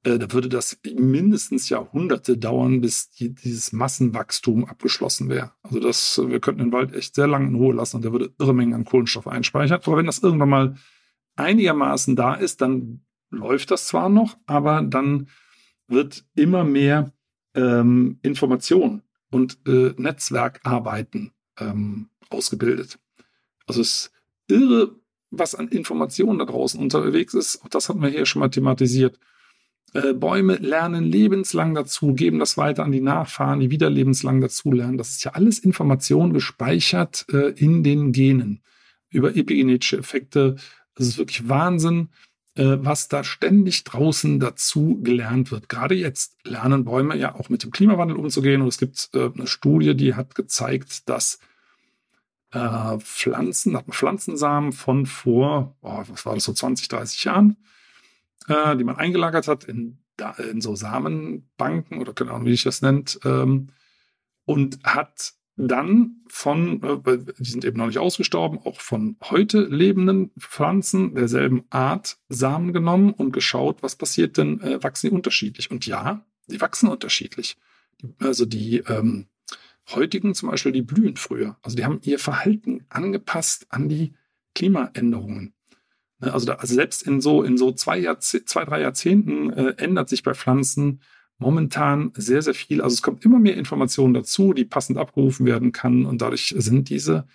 äh, 0.04 0.18
da 0.18 0.32
würde 0.32 0.50
das 0.50 0.80
mindestens 0.96 1.70
Jahrhunderte 1.70 2.38
dauern, 2.38 2.82
bis 2.82 3.12
die, 3.12 3.34
dieses 3.34 3.72
Massenwachstum 3.72 4.66
abgeschlossen 4.66 5.30
wäre. 5.30 5.52
Also 5.64 5.80
das, 5.80 6.22
wir 6.24 6.40
könnten 6.40 6.62
den 6.62 6.72
Wald 6.72 6.94
echt 6.94 7.16
sehr 7.16 7.28
lange 7.28 7.48
in 7.48 7.56
Ruhe 7.56 7.74
lassen 7.74 7.98
und 7.98 8.04
der 8.04 8.12
würde 8.12 8.34
irre 8.40 8.54
Mengen 8.54 8.74
an 8.74 8.86
Kohlenstoff 8.86 9.28
einspeichern. 9.28 9.82
Aber 9.84 9.98
wenn 9.98 10.06
das 10.06 10.20
irgendwann 10.20 10.50
mal 10.50 10.76
einigermaßen 11.36 12.16
da 12.16 12.34
ist, 12.34 12.62
dann 12.62 13.06
läuft 13.30 13.72
das 13.72 13.88
zwar 13.88 14.10
noch, 14.10 14.38
aber 14.46 14.82
dann 14.82 15.28
wird 15.88 16.26
immer 16.36 16.64
mehr 16.64 17.14
ähm, 17.56 18.20
Information 18.22 19.02
und 19.30 19.60
äh, 19.68 19.94
Netzwerkarbeiten 19.98 21.32
ähm, 21.60 22.10
ausgebildet. 22.30 23.00
Also 23.68 23.82
es 23.82 23.88
ist 23.88 24.12
irre, 24.48 24.96
was 25.30 25.56
an 25.56 25.70
Informationen 25.70 26.40
da 26.40 26.46
draußen 26.46 26.80
unterwegs 26.80 27.34
ist. 27.34 27.64
Auch 27.64 27.70
das 27.70 27.90
hatten 27.90 28.02
wir 28.02 28.10
hier 28.10 28.26
schon 28.26 28.42
mal 28.42 28.50
thematisiert. 28.50 29.18
Äh, 29.94 30.14
Bäume 30.14 30.56
lernen 30.56 31.04
lebenslang 31.04 31.74
dazu, 31.76 32.14
geben 32.14 32.40
das 32.40 32.58
weiter 32.58 32.84
an 32.84 32.92
die 32.92 33.02
Nachfahren, 33.02 33.60
die 33.60 33.72
wieder 33.72 33.90
lebenslang 33.90 34.40
dazu 34.40 34.72
lernen. 34.72 34.98
Das 34.98 35.12
ist 35.12 35.24
ja 35.24 35.32
alles 35.32 35.60
Information 35.60 36.34
gespeichert 36.34 37.26
äh, 37.32 37.50
in 37.52 37.84
den 37.84 38.12
Genen 38.12 38.62
über 39.10 39.36
epigenetische 39.36 39.98
Effekte. 39.98 40.56
Das 40.96 41.08
ist 41.08 41.18
wirklich 41.18 41.50
Wahnsinn, 41.50 42.10
was 42.56 43.08
da 43.08 43.24
ständig 43.24 43.86
draußen 43.86 44.40
dazu 44.40 45.00
gelernt 45.02 45.52
wird. 45.52 45.70
Gerade 45.70 45.96
jetzt 45.96 46.38
lernen 46.44 46.84
Bäume 46.84 47.16
ja 47.16 47.36
auch 47.36 47.48
mit 47.50 47.64
dem 47.64 47.72
Klimawandel 47.72 48.18
umzugehen. 48.18 48.62
Und 48.62 48.68
es 48.68 48.78
gibt 48.78 49.10
äh, 49.14 49.30
eine 49.34 49.48
Studie, 49.48 49.96
die 49.96 50.16
hat 50.16 50.36
gezeigt, 50.36 51.08
dass 51.08 51.40
äh, 52.52 52.98
Pflanzen, 53.00 53.80
Pflanzensamen 53.90 54.74
von 54.74 55.06
vor, 55.06 55.78
oh, 55.82 56.04
was 56.08 56.26
war 56.26 56.36
das, 56.36 56.44
so 56.44 56.54
20, 56.54 56.90
30 56.90 57.24
Jahren, 57.24 57.58
äh, 58.48 58.76
die 58.76 58.84
man 58.84 58.98
eingelagert 58.98 59.48
hat 59.48 59.64
in, 59.64 60.00
in 60.52 60.60
so 60.60 60.76
Samenbanken 60.76 62.00
oder 62.00 62.14
keine 62.14 62.32
Ahnung, 62.32 62.48
wie 62.48 62.54
ich 62.54 62.64
das 62.64 62.82
nennt, 62.82 63.20
ähm, 63.24 63.70
und 64.44 64.80
hat 64.84 65.34
dann 65.58 66.22
von, 66.28 66.82
äh, 66.84 67.18
die 67.40 67.50
sind 67.50 67.66
eben 67.66 67.78
noch 67.78 67.88
nicht 67.88 68.00
ausgestorben, 68.00 68.60
auch 68.60 68.80
von 68.80 69.18
heute 69.24 69.62
lebenden 69.62 70.32
Pflanzen 70.40 71.14
derselben 71.16 71.64
Art 71.70 72.18
Samen 72.30 72.74
genommen 72.74 73.12
und 73.12 73.32
geschaut, 73.32 73.84
was 73.84 73.96
passiert 73.96 74.38
denn, 74.38 74.62
äh, 74.62 74.84
wachsen 74.84 75.10
die 75.10 75.16
unterschiedlich? 75.16 75.70
Und 75.72 75.86
ja, 75.86 76.26
die 76.48 76.62
wachsen 76.62 76.90
unterschiedlich. 76.90 77.58
Also 78.20 78.46
die 78.46 78.78
ähm, 78.88 79.28
heutigen 79.92 80.34
zum 80.34 80.50
Beispiel, 80.50 80.72
die 80.72 80.82
blühen 80.82 81.18
früher. 81.18 81.58
Also 81.62 81.76
die 81.76 81.86
haben 81.86 82.00
ihr 82.04 82.20
Verhalten 82.20 82.86
angepasst 82.90 83.68
an 83.70 83.90
die 83.90 84.14
Klimaänderungen. 84.56 85.54
Ne, 86.20 86.34
also, 86.34 86.46
da, 86.46 86.54
also 86.56 86.74
selbst 86.74 87.04
in 87.04 87.22
so, 87.22 87.44
in 87.44 87.58
so 87.58 87.72
zwei, 87.72 87.98
Jahrzeh 87.98 88.46
zwei 88.46 88.66
drei 88.66 88.82
Jahrzehnten 88.82 89.52
äh, 89.52 89.74
ändert 89.78 90.10
sich 90.10 90.24
bei 90.24 90.34
Pflanzen 90.34 91.02
momentan 91.42 92.12
sehr, 92.16 92.42
sehr 92.42 92.54
viel. 92.54 92.82
Also 92.82 92.94
es 92.94 93.02
kommt 93.02 93.26
immer 93.26 93.40
mehr 93.40 93.58
Informationen 93.58 94.14
dazu, 94.14 94.54
die 94.54 94.64
passend 94.64 94.98
abgerufen 94.98 95.46
werden 95.46 95.72
kann. 95.72 96.06
Und 96.06 96.22
dadurch 96.22 96.54
sind 96.58 96.90
diese 96.90 97.28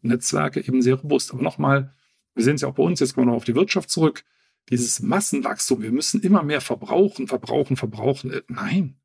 Netzwerke 0.00 0.66
eben 0.66 0.82
sehr 0.82 0.96
robust. 0.96 1.32
Aber 1.32 1.42
nochmal, 1.42 1.94
wir 2.34 2.42
sehen 2.42 2.56
es 2.56 2.62
ja 2.62 2.68
auch 2.68 2.74
bei 2.74 2.82
uns, 2.82 3.00
jetzt 3.00 3.14
kommen 3.14 3.26
wir 3.26 3.32
noch 3.32 3.36
auf 3.36 3.44
die 3.44 3.54
Wirtschaft 3.54 3.90
zurück. 3.90 4.24
Dieses 4.70 5.00
Massenwachstum, 5.00 5.82
wir 5.82 5.92
müssen 5.92 6.22
immer 6.22 6.42
mehr 6.42 6.60
verbrauchen, 6.60 7.28
verbrauchen, 7.28 7.76
verbrauchen. 7.76 8.32
Äh, 8.32 8.42
nein, 8.48 8.96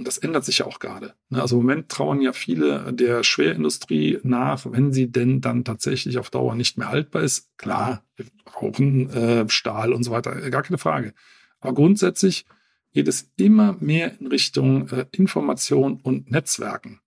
und 0.00 0.06
das 0.06 0.16
ändert 0.16 0.46
sich 0.46 0.58
ja 0.58 0.66
auch 0.66 0.78
gerade. 0.78 1.12
Ne? 1.28 1.42
Also 1.42 1.56
im 1.56 1.66
Moment 1.66 1.90
trauern 1.90 2.22
ja 2.22 2.32
viele 2.32 2.90
der 2.94 3.22
Schwerindustrie 3.22 4.18
nach, 4.22 4.64
wenn 4.64 4.94
sie 4.94 5.12
denn 5.12 5.42
dann 5.42 5.62
tatsächlich 5.62 6.16
auf 6.16 6.30
Dauer 6.30 6.54
nicht 6.54 6.78
mehr 6.78 6.88
haltbar 6.88 7.22
ist. 7.22 7.50
Klar, 7.58 8.02
wir 8.16 8.24
brauchen 8.46 9.10
äh, 9.10 9.46
Stahl 9.50 9.92
und 9.92 10.02
so 10.02 10.10
weiter, 10.10 10.50
gar 10.50 10.62
keine 10.62 10.78
Frage. 10.78 11.12
Aber 11.60 11.74
grundsätzlich 11.74 12.46
geht 12.92 13.08
es 13.08 13.30
immer 13.36 13.76
mehr 13.80 14.18
in 14.18 14.26
Richtung 14.26 14.88
äh, 14.88 15.06
Information 15.12 16.00
und 16.02 16.30
Netzwerken. 16.30 17.00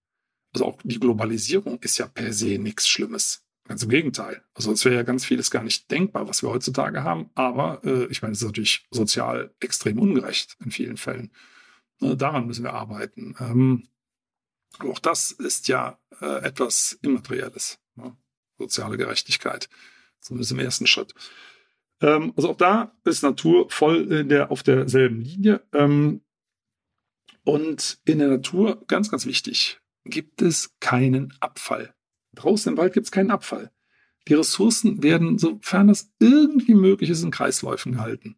Also 0.54 0.66
auch 0.66 0.80
die 0.84 1.00
Globalisierung 1.00 1.80
ist 1.80 1.98
ja 1.98 2.08
per 2.08 2.32
se 2.32 2.58
nichts 2.58 2.88
Schlimmes. 2.88 3.44
Ganz 3.66 3.82
im 3.84 3.90
Gegenteil. 3.90 4.44
Also 4.54 4.72
es 4.74 4.84
wäre 4.84 4.96
ja 4.96 5.04
ganz 5.04 5.26
vieles 5.26 5.50
gar 5.50 5.64
nicht 5.64 5.90
denkbar, 5.90 6.28
was 6.28 6.44
wir 6.44 6.50
heutzutage 6.50 7.04
haben. 7.04 7.30
Aber 7.34 7.82
äh, 7.86 8.06
ich 8.08 8.22
meine, 8.22 8.34
es 8.34 8.42
ist 8.42 8.48
natürlich 8.48 8.86
sozial 8.92 9.54
extrem 9.62 10.00
ungerecht 10.00 10.58
in 10.64 10.72
vielen 10.72 10.98
Fällen. 10.98 11.32
Ne, 12.00 12.18
daran 12.18 12.46
müssen 12.46 12.64
wir 12.64 12.74
arbeiten. 12.74 13.36
Ähm, 13.40 13.88
auch 14.80 15.00
das 15.00 15.32
ist 15.32 15.68
ja 15.70 15.98
äh, 16.20 16.44
etwas 16.44 16.98
Immaterielles. 17.02 17.80
Ne? 17.96 18.16
Soziale 18.58 18.98
Gerechtigkeit. 18.98 19.70
Zumindest 20.20 20.52
im 20.52 20.60
ersten 20.60 20.88
Schritt. 20.88 21.14
Ähm, 22.04 22.34
also 22.36 22.52
auch 22.52 22.58
da 22.58 22.92
ist 23.06 23.24
Natur 23.24 23.70
voll 23.70 24.12
in 24.12 24.30
der, 24.30 24.52
auf 24.52 24.62
derselben 24.62 25.22
Linie. 25.22 25.62
Ähm, 25.74 26.22
und 27.46 28.00
in 28.06 28.20
der 28.20 28.28
Natur, 28.28 28.84
ganz, 28.88 29.10
ganz 29.10 29.26
wichtig, 29.26 29.80
gibt 30.06 30.42
es 30.42 30.76
keinen 30.80 31.34
Abfall. 31.40 31.96
Draußen 32.36 32.72
im 32.72 32.78
Wald 32.78 32.94
gibt 32.94 33.06
es 33.06 33.12
keinen 33.12 33.32
Abfall. 33.32 33.72
Die 34.28 34.34
Ressourcen 34.34 35.02
werden, 35.04 35.38
sofern 35.38 35.88
das 35.88 36.14
irgendwie 36.20 36.76
möglich 36.76 37.10
ist, 37.10 37.24
in 37.24 37.32
Kreisläufen 37.32 37.94
gehalten. 37.94 38.38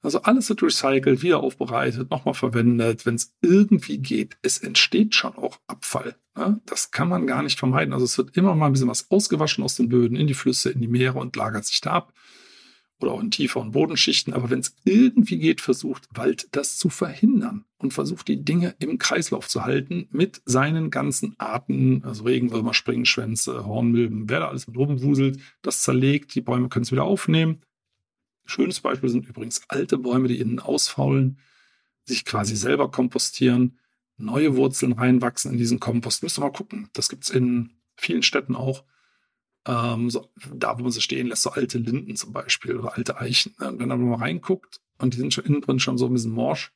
Also 0.00 0.22
alles 0.22 0.48
wird 0.48 0.62
recycelt, 0.62 1.22
wieder 1.22 1.40
aufbereitet, 1.40 2.10
nochmal 2.10 2.34
verwendet, 2.34 3.06
wenn 3.06 3.14
es 3.14 3.36
irgendwie 3.40 3.98
geht. 3.98 4.36
Es 4.42 4.58
entsteht 4.58 5.14
schon 5.14 5.36
auch 5.36 5.60
Abfall. 5.68 6.16
Ne? 6.36 6.60
Das 6.66 6.90
kann 6.90 7.08
man 7.08 7.28
gar 7.28 7.44
nicht 7.44 7.58
vermeiden. 7.58 7.94
Also 7.94 8.04
es 8.04 8.18
wird 8.18 8.36
immer 8.36 8.56
mal 8.56 8.66
ein 8.66 8.72
bisschen 8.72 8.88
was 8.88 9.10
ausgewaschen 9.12 9.62
aus 9.62 9.76
den 9.76 9.88
Böden 9.88 10.16
in 10.16 10.26
die 10.26 10.34
Flüsse, 10.34 10.70
in 10.70 10.80
die 10.80 10.88
Meere 10.88 11.20
und 11.20 11.36
lagert 11.36 11.64
sich 11.64 11.80
da 11.80 11.92
ab. 11.92 12.12
Oder 13.02 13.12
auch 13.12 13.20
in 13.20 13.30
tieferen 13.30 13.72
Bodenschichten. 13.72 14.32
Aber 14.32 14.50
wenn 14.50 14.60
es 14.60 14.74
irgendwie 14.84 15.38
geht, 15.38 15.60
versucht 15.60 16.08
Wald 16.14 16.48
das 16.52 16.78
zu 16.78 16.88
verhindern 16.88 17.64
und 17.78 17.92
versucht 17.92 18.28
die 18.28 18.44
Dinge 18.44 18.74
im 18.78 18.98
Kreislauf 18.98 19.48
zu 19.48 19.64
halten 19.64 20.08
mit 20.10 20.40
seinen 20.44 20.90
ganzen 20.90 21.34
Arten, 21.38 22.02
also 22.04 22.24
Regenwürmer, 22.24 22.74
Springschwänze, 22.74 23.66
Hornmilben, 23.66 24.28
wer 24.28 24.40
da 24.40 24.48
alles 24.48 24.66
mit 24.66 24.76
rumwuselt, 24.76 25.40
das 25.62 25.82
zerlegt, 25.82 26.34
die 26.34 26.40
Bäume 26.40 26.68
können 26.68 26.84
es 26.84 26.92
wieder 26.92 27.04
aufnehmen 27.04 27.62
Schönes 28.44 28.80
Beispiel 28.80 29.08
sind 29.08 29.28
übrigens 29.28 29.62
alte 29.68 29.98
Bäume, 29.98 30.28
die 30.28 30.38
innen 30.38 30.58
ausfaulen, 30.58 31.38
sich 32.04 32.24
quasi 32.24 32.56
selber 32.56 32.90
kompostieren, 32.90 33.78
neue 34.16 34.56
Wurzeln 34.56 34.92
reinwachsen 34.92 35.52
in 35.52 35.58
diesen 35.58 35.80
Kompost. 35.80 36.22
Müsst 36.22 36.38
ihr 36.38 36.42
mal 36.42 36.50
gucken. 36.50 36.88
Das 36.92 37.08
gibt 37.08 37.24
es 37.24 37.30
in 37.30 37.70
vielen 37.96 38.22
Städten 38.22 38.56
auch. 38.56 38.84
Ähm, 39.66 40.10
so, 40.10 40.28
da, 40.54 40.78
wo 40.78 40.82
man 40.82 40.92
sie 40.92 41.00
stehen 41.00 41.28
lässt, 41.28 41.42
so 41.42 41.50
alte 41.50 41.78
Linden 41.78 42.16
zum 42.16 42.32
Beispiel 42.32 42.76
oder 42.76 42.96
alte 42.96 43.18
Eichen. 43.18 43.54
Ne? 43.60 43.74
Wenn 43.78 43.88
man 43.88 44.00
mal 44.00 44.16
reinguckt 44.16 44.80
und 44.98 45.14
die 45.14 45.18
sind 45.18 45.34
schon 45.34 45.44
innen 45.44 45.60
drin 45.60 45.78
schon 45.78 45.98
so 45.98 46.06
ein 46.06 46.12
bisschen 46.12 46.32
morsch, 46.32 46.72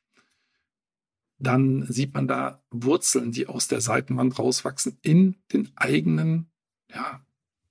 dann 1.39 1.85
sieht 1.87 2.13
man 2.13 2.27
da 2.27 2.63
Wurzeln, 2.71 3.31
die 3.31 3.47
aus 3.47 3.67
der 3.67 3.81
Seitenwand 3.81 4.39
rauswachsen, 4.39 4.97
in 5.01 5.35
den 5.53 5.69
eigenen, 5.75 6.49
ja, 6.93 7.21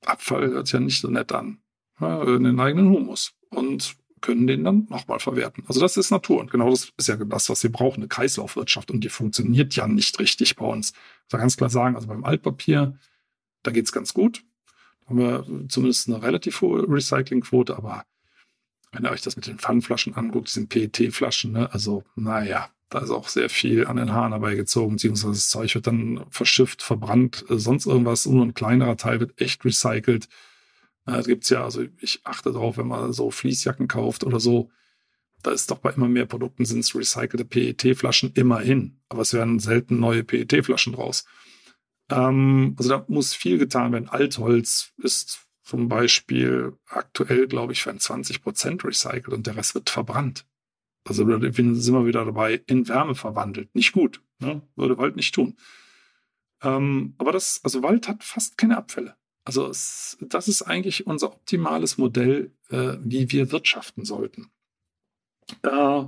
Abfall 0.05 0.49
hört 0.49 0.71
ja 0.71 0.81
nicht 0.81 1.01
so 1.01 1.09
nett 1.09 1.33
an, 1.33 1.59
ja, 2.01 2.23
in 2.23 2.45
den 2.45 2.61
eigenen 2.61 2.91
Humus 2.91 3.35
und 3.51 3.97
können 4.21 4.47
den 4.47 4.65
dann 4.65 4.87
nochmal 4.89 5.19
verwerten. 5.19 5.65
Also 5.67 5.81
das 5.81 5.97
ist 5.97 6.11
Natur 6.11 6.41
und 6.41 6.51
genau 6.51 6.71
das 6.71 6.93
ist 6.97 7.09
ja 7.09 7.17
das, 7.17 7.49
was 7.49 7.63
wir 7.63 7.73
brauchen, 7.73 8.01
eine 8.01 8.09
Kreislaufwirtschaft 8.09 8.91
und 8.91 9.03
die 9.03 9.09
funktioniert 9.09 9.75
ja 9.77 9.87
nicht 9.87 10.19
richtig 10.19 10.57
bei 10.57 10.67
uns. 10.67 10.93
Ich 11.27 11.33
muss 11.33 11.41
ganz 11.41 11.57
klar 11.57 11.71
sagen, 11.71 11.97
also 11.97 12.09
beim 12.09 12.25
Altpapier, 12.25 12.99
da 13.63 13.71
geht 13.71 13.85
es 13.85 13.93
ganz 13.93 14.15
gut. 14.15 14.45
Haben 15.07 15.19
wir 15.19 15.69
zumindest 15.69 16.09
eine 16.09 16.23
relativ 16.23 16.61
hohe 16.61 16.83
Recyclingquote, 16.89 17.77
aber 17.77 18.05
wenn 18.93 19.05
ihr 19.05 19.11
euch 19.11 19.23
das 19.23 19.37
mit 19.37 19.47
den 19.47 19.59
Pfannenflaschen 19.59 20.15
anguckt, 20.15 20.49
diesen 20.49 20.69
PET-Flaschen, 20.69 21.53
ne, 21.53 21.73
also 21.73 22.05
naja, 22.15 22.71
da 22.89 23.01
ist 23.01 23.11
auch 23.11 23.29
sehr 23.29 23.49
viel 23.51 23.87
an 23.87 23.97
den 23.97 24.13
Haaren 24.13 24.33
dabei 24.33 24.55
gezogen, 24.55 24.93
beziehungsweise 24.93 25.35
das 25.35 25.51
Zeug 25.51 25.75
wird 25.75 25.87
dann 25.87 26.25
verschifft, 26.31 26.83
verbrannt, 26.83 27.45
äh, 27.49 27.59
sonst 27.59 27.87
irgendwas, 27.87 28.27
nur 28.27 28.45
ein 28.45 28.55
kleinerer 28.55 28.97
Teil 28.97 29.21
wird 29.21 29.41
echt 29.41 29.65
recycelt. 29.65 30.29
Da 31.05 31.21
gibt 31.23 31.45
es 31.45 31.51
ja, 31.51 31.63
also 31.63 31.85
ich 32.01 32.21
achte 32.25 32.53
darauf, 32.53 32.79
wenn 32.79 32.89
man 32.89 33.13
so 33.13 33.31
Fließjacken 33.31 33.87
kauft 33.87 34.25
oder 34.25 34.41
so, 34.41 34.71
da 35.43 35.53
ist 35.53 35.71
doch 35.71 35.79
bei 35.79 35.91
immer 35.91 36.09
mehr 36.09 36.27
Produkten 36.27 36.65
sind 36.65 36.81
es 36.81 36.95
recycelte 36.95 37.45
PET-Flaschen 37.45 38.33
immerhin. 38.35 38.99
Aber 39.09 39.23
es 39.23 39.33
werden 39.33 39.61
selten 39.61 40.01
neue 40.01 40.25
PET-Flaschen 40.25 40.95
draus. 40.95 41.25
Ähm, 42.11 42.75
also 42.79 42.91
da 42.91 43.05
muss 43.09 43.35
viel 43.35 43.59
getan 43.59 43.93
werden. 43.93 44.09
Altholz 44.09 44.93
ist 44.99 45.47
zum 45.63 45.89
Beispiel 45.89 46.79
aktuell, 46.89 47.49
glaube 47.49 47.73
ich, 47.73 47.83
für 47.83 47.91
ein 47.91 47.99
20 47.99 48.43
Prozent 48.43 48.85
recycelt 48.85 49.29
und 49.29 49.47
der 49.47 49.57
Rest 49.57 49.75
wird 49.75 49.91
verbrannt. 49.91 50.47
Also 51.05 51.25
da 51.25 51.39
sind 51.53 51.95
wir 51.95 52.07
wieder 52.07 52.25
dabei, 52.25 52.63
in 52.67 52.89
Wärme 52.89 53.15
verwandelt. 53.15 53.75
Nicht 53.75 53.93
gut. 53.93 54.23
Ne? 54.39 54.63
Würde 54.77 54.99
Wald 54.99 55.17
nicht 55.17 55.35
tun. 55.35 55.57
Ähm, 56.63 57.15
aber 57.19 57.33
das, 57.33 57.61
also 57.65 57.83
Wald 57.83 58.09
hat 58.09 58.25
fast 58.25 58.59
keine 58.59 58.77
Abfälle. 58.77 59.17
Also 59.45 59.67
es, 59.69 60.19
das 60.21 60.49
ist 60.49 60.63
eigentlich 60.63 61.07
unser 61.07 61.33
optimales 61.33 61.99
Modell, 61.99 62.53
äh, 62.71 62.95
wie 63.01 63.31
wir 63.31 63.53
wirtschaften 63.53 64.05
sollten. 64.05 64.51
Äh, 65.63 66.05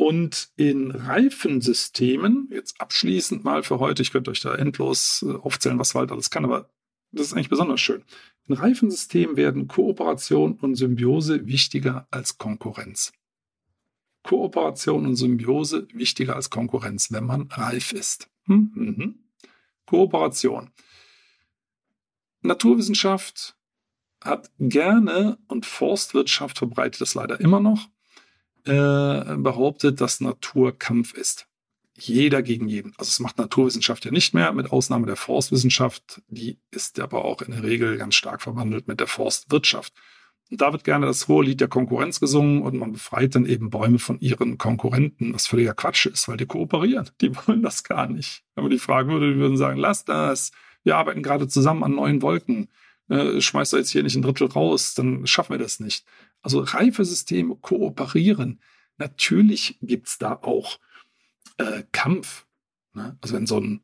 und 0.00 0.48
in 0.56 0.92
Reifensystemen, 0.92 2.48
jetzt 2.50 2.80
abschließend 2.80 3.44
mal 3.44 3.62
für 3.62 3.80
heute, 3.80 4.00
ich 4.00 4.12
könnte 4.12 4.30
euch 4.30 4.40
da 4.40 4.54
endlos 4.54 5.22
äh, 5.28 5.34
aufzählen, 5.34 5.78
was 5.78 5.94
Wald 5.94 6.10
alles 6.10 6.30
kann, 6.30 6.46
aber 6.46 6.70
das 7.12 7.26
ist 7.26 7.32
eigentlich 7.34 7.50
besonders 7.50 7.82
schön. 7.82 8.02
In 8.48 8.54
Reifensystemen 8.54 9.36
werden 9.36 9.68
Kooperation 9.68 10.54
und 10.54 10.76
Symbiose 10.76 11.46
wichtiger 11.46 12.08
als 12.10 12.38
Konkurrenz. 12.38 13.12
Kooperation 14.22 15.04
und 15.04 15.16
Symbiose 15.16 15.86
wichtiger 15.92 16.34
als 16.34 16.48
Konkurrenz, 16.48 17.12
wenn 17.12 17.24
man 17.24 17.48
reif 17.50 17.92
ist. 17.92 18.30
Hm? 18.44 18.72
Mhm. 18.74 19.18
Kooperation. 19.84 20.70
Naturwissenschaft 22.40 23.54
hat 24.24 24.50
gerne 24.58 25.36
und 25.46 25.66
Forstwirtschaft 25.66 26.56
verbreitet 26.56 27.02
es 27.02 27.14
leider 27.14 27.38
immer 27.38 27.60
noch, 27.60 27.90
äh, 28.64 29.36
behauptet, 29.36 30.00
dass 30.00 30.20
Natur 30.20 30.78
Kampf 30.78 31.12
ist. 31.14 31.46
Jeder 31.98 32.42
gegen 32.42 32.68
jeden. 32.68 32.94
Also 32.96 33.08
es 33.08 33.20
macht 33.20 33.38
Naturwissenschaft 33.38 34.04
ja 34.04 34.10
nicht 34.10 34.32
mehr, 34.32 34.52
mit 34.52 34.72
Ausnahme 34.72 35.06
der 35.06 35.16
Forstwissenschaft. 35.16 36.22
Die 36.28 36.58
ist 36.70 36.98
aber 36.98 37.24
auch 37.24 37.42
in 37.42 37.52
der 37.52 37.62
Regel 37.62 37.98
ganz 37.98 38.14
stark 38.14 38.42
verwandelt 38.42 38.88
mit 38.88 39.00
der 39.00 39.06
Forstwirtschaft. 39.06 39.92
Und 40.50 40.60
da 40.60 40.72
wird 40.72 40.84
gerne 40.84 41.06
das 41.06 41.28
hohe 41.28 41.44
Lied 41.44 41.60
der 41.60 41.68
Konkurrenz 41.68 42.18
gesungen 42.18 42.62
und 42.62 42.76
man 42.76 42.92
befreit 42.92 43.34
dann 43.34 43.46
eben 43.46 43.70
Bäume 43.70 43.98
von 43.98 44.18
ihren 44.18 44.58
Konkurrenten, 44.58 45.32
was 45.32 45.46
völliger 45.46 45.74
Quatsch 45.74 46.06
ist, 46.06 46.26
weil 46.26 46.38
die 46.38 46.46
kooperieren. 46.46 47.08
Die 47.20 47.34
wollen 47.46 47.62
das 47.62 47.84
gar 47.84 48.08
nicht. 48.08 48.42
Wenn 48.54 48.64
man 48.64 48.70
die 48.70 48.78
fragen 48.78 49.10
würde, 49.10 49.34
die 49.34 49.38
würden 49.38 49.56
sagen, 49.56 49.78
lass 49.78 50.04
das. 50.04 50.50
Wir 50.82 50.96
arbeiten 50.96 51.22
gerade 51.22 51.46
zusammen 51.46 51.84
an 51.84 51.94
neuen 51.94 52.22
Wolken. 52.22 52.68
Äh, 53.08 53.40
schmeißt 53.40 53.72
du 53.72 53.76
jetzt 53.76 53.90
hier 53.90 54.02
nicht 54.02 54.16
ein 54.16 54.22
Drittel 54.22 54.48
raus, 54.48 54.94
dann 54.94 55.26
schaffen 55.26 55.52
wir 55.52 55.58
das 55.58 55.80
nicht. 55.80 56.04
Also 56.42 56.60
reife 56.60 57.04
Systeme 57.04 57.56
kooperieren. 57.56 58.60
Natürlich 58.98 59.78
gibt's 59.82 60.18
da 60.18 60.34
auch 60.34 60.78
äh, 61.58 61.84
Kampf. 61.92 62.46
Ne? 62.94 63.16
Also 63.20 63.34
wenn 63.34 63.46
so 63.46 63.58
ein 63.58 63.82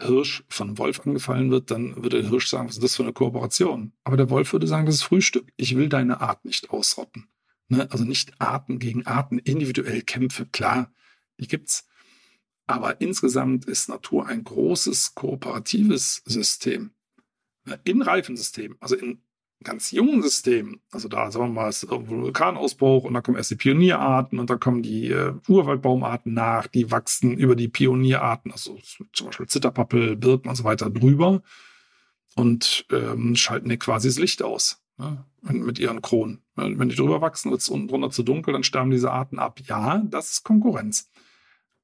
Hirsch 0.00 0.42
von 0.48 0.76
Wolf 0.78 1.00
angefallen 1.06 1.50
wird, 1.50 1.70
dann 1.70 1.96
würde 1.96 2.20
der 2.22 2.30
Hirsch 2.30 2.48
sagen, 2.48 2.68
was 2.68 2.76
ist 2.76 2.82
das 2.82 2.96
für 2.96 3.04
eine 3.04 3.12
Kooperation? 3.12 3.92
Aber 4.02 4.16
der 4.16 4.30
Wolf 4.30 4.52
würde 4.52 4.66
sagen, 4.66 4.86
das 4.86 4.96
ist 4.96 5.02
Frühstück. 5.02 5.52
Ich 5.56 5.76
will 5.76 5.88
deine 5.88 6.20
Art 6.20 6.44
nicht 6.44 6.70
ausrotten. 6.70 7.28
Ne? 7.68 7.88
Also 7.90 8.04
nicht 8.04 8.40
Arten 8.40 8.78
gegen 8.78 9.06
Arten, 9.06 9.38
individuell 9.38 10.02
Kämpfe, 10.02 10.46
klar, 10.46 10.92
die 11.38 11.46
gibt's. 11.46 11.86
Aber 12.66 13.00
insgesamt 13.00 13.66
ist 13.66 13.88
Natur 13.88 14.26
ein 14.26 14.42
großes 14.42 15.14
kooperatives 15.14 16.22
System. 16.24 16.92
In 17.84 18.02
reifen 18.02 18.36
Systemen, 18.36 18.76
also 18.80 18.96
in 18.96 19.22
ganz 19.64 19.90
jungen 19.90 20.22
Systemen, 20.22 20.80
also 20.90 21.08
da 21.08 21.30
sagen 21.30 21.46
wir 21.46 21.62
mal, 21.62 21.68
ist 21.68 21.82
irgendwo 21.82 22.22
Vulkanausbruch 22.22 23.04
und 23.04 23.14
dann 23.14 23.22
kommen 23.22 23.36
erst 23.36 23.50
die 23.50 23.56
Pionierarten 23.56 24.38
und 24.38 24.50
dann 24.50 24.60
kommen 24.60 24.82
die 24.82 25.10
äh, 25.10 25.32
Urwaldbaumarten 25.48 26.32
nach, 26.32 26.66
die 26.66 26.90
wachsen 26.90 27.36
über 27.36 27.56
die 27.56 27.68
Pionierarten, 27.68 28.52
also 28.52 28.78
zum 29.12 29.26
Beispiel 29.26 29.46
Zitterpappel, 29.46 30.16
Birken 30.16 30.48
und 30.48 30.54
so 30.54 30.64
weiter 30.64 30.90
drüber 30.90 31.42
und 32.36 32.86
ähm, 32.90 33.34
schalten 33.36 33.68
dir 33.68 33.78
quasi 33.78 34.08
das 34.08 34.18
Licht 34.18 34.42
aus 34.42 34.82
ne, 34.98 35.24
mit 35.42 35.78
ihren 35.78 36.02
Kronen. 36.02 36.42
Wenn 36.54 36.88
die 36.88 36.96
drüber 36.96 37.20
wachsen, 37.20 37.50
wird 37.50 37.60
es 37.60 37.68
unten 37.68 37.88
drunter 37.88 38.10
zu 38.10 38.22
dunkel, 38.22 38.52
dann 38.52 38.64
sterben 38.64 38.90
diese 38.90 39.10
Arten 39.10 39.38
ab. 39.38 39.60
Ja, 39.64 40.02
das 40.06 40.30
ist 40.30 40.44
Konkurrenz. 40.44 41.10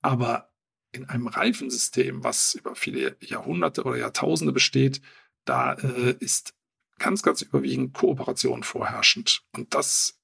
Aber 0.02 0.50
in 0.92 1.08
einem 1.08 1.26
Reifensystem, 1.26 2.24
was 2.24 2.54
über 2.54 2.74
viele 2.74 3.16
Jahrhunderte 3.20 3.84
oder 3.84 3.96
Jahrtausende 3.96 4.52
besteht, 4.52 5.00
da 5.44 5.74
äh, 5.74 6.14
ist 6.20 6.54
ganz, 7.00 7.22
ganz 7.22 7.42
überwiegend 7.42 7.94
Kooperation 7.94 8.62
vorherrschend. 8.62 9.42
Und 9.56 9.74
das 9.74 10.20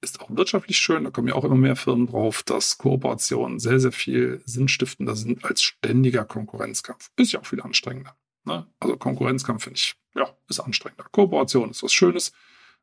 ist 0.00 0.20
auch 0.22 0.30
wirtschaftlich 0.30 0.78
schön, 0.78 1.04
da 1.04 1.10
kommen 1.10 1.28
ja 1.28 1.34
auch 1.34 1.44
immer 1.44 1.56
mehr 1.56 1.76
Firmen 1.76 2.06
drauf, 2.06 2.42
dass 2.42 2.78
Kooperationen 2.78 3.58
sehr, 3.58 3.80
sehr 3.80 3.92
viel 3.92 4.40
sinnstiftender 4.46 5.14
sind 5.14 5.44
als 5.44 5.62
ständiger 5.62 6.24
Konkurrenzkampf. 6.24 7.10
Ist 7.16 7.32
ja 7.32 7.40
auch 7.40 7.46
viel 7.46 7.60
anstrengender. 7.60 8.16
Ne? 8.44 8.66
Also 8.78 8.96
Konkurrenzkampf 8.96 9.64
finde 9.64 9.76
ich, 9.76 9.96
ja, 10.14 10.34
ist 10.48 10.60
anstrengender. 10.60 11.04
Kooperation 11.10 11.70
ist 11.70 11.82
was 11.82 11.92
Schönes. 11.92 12.32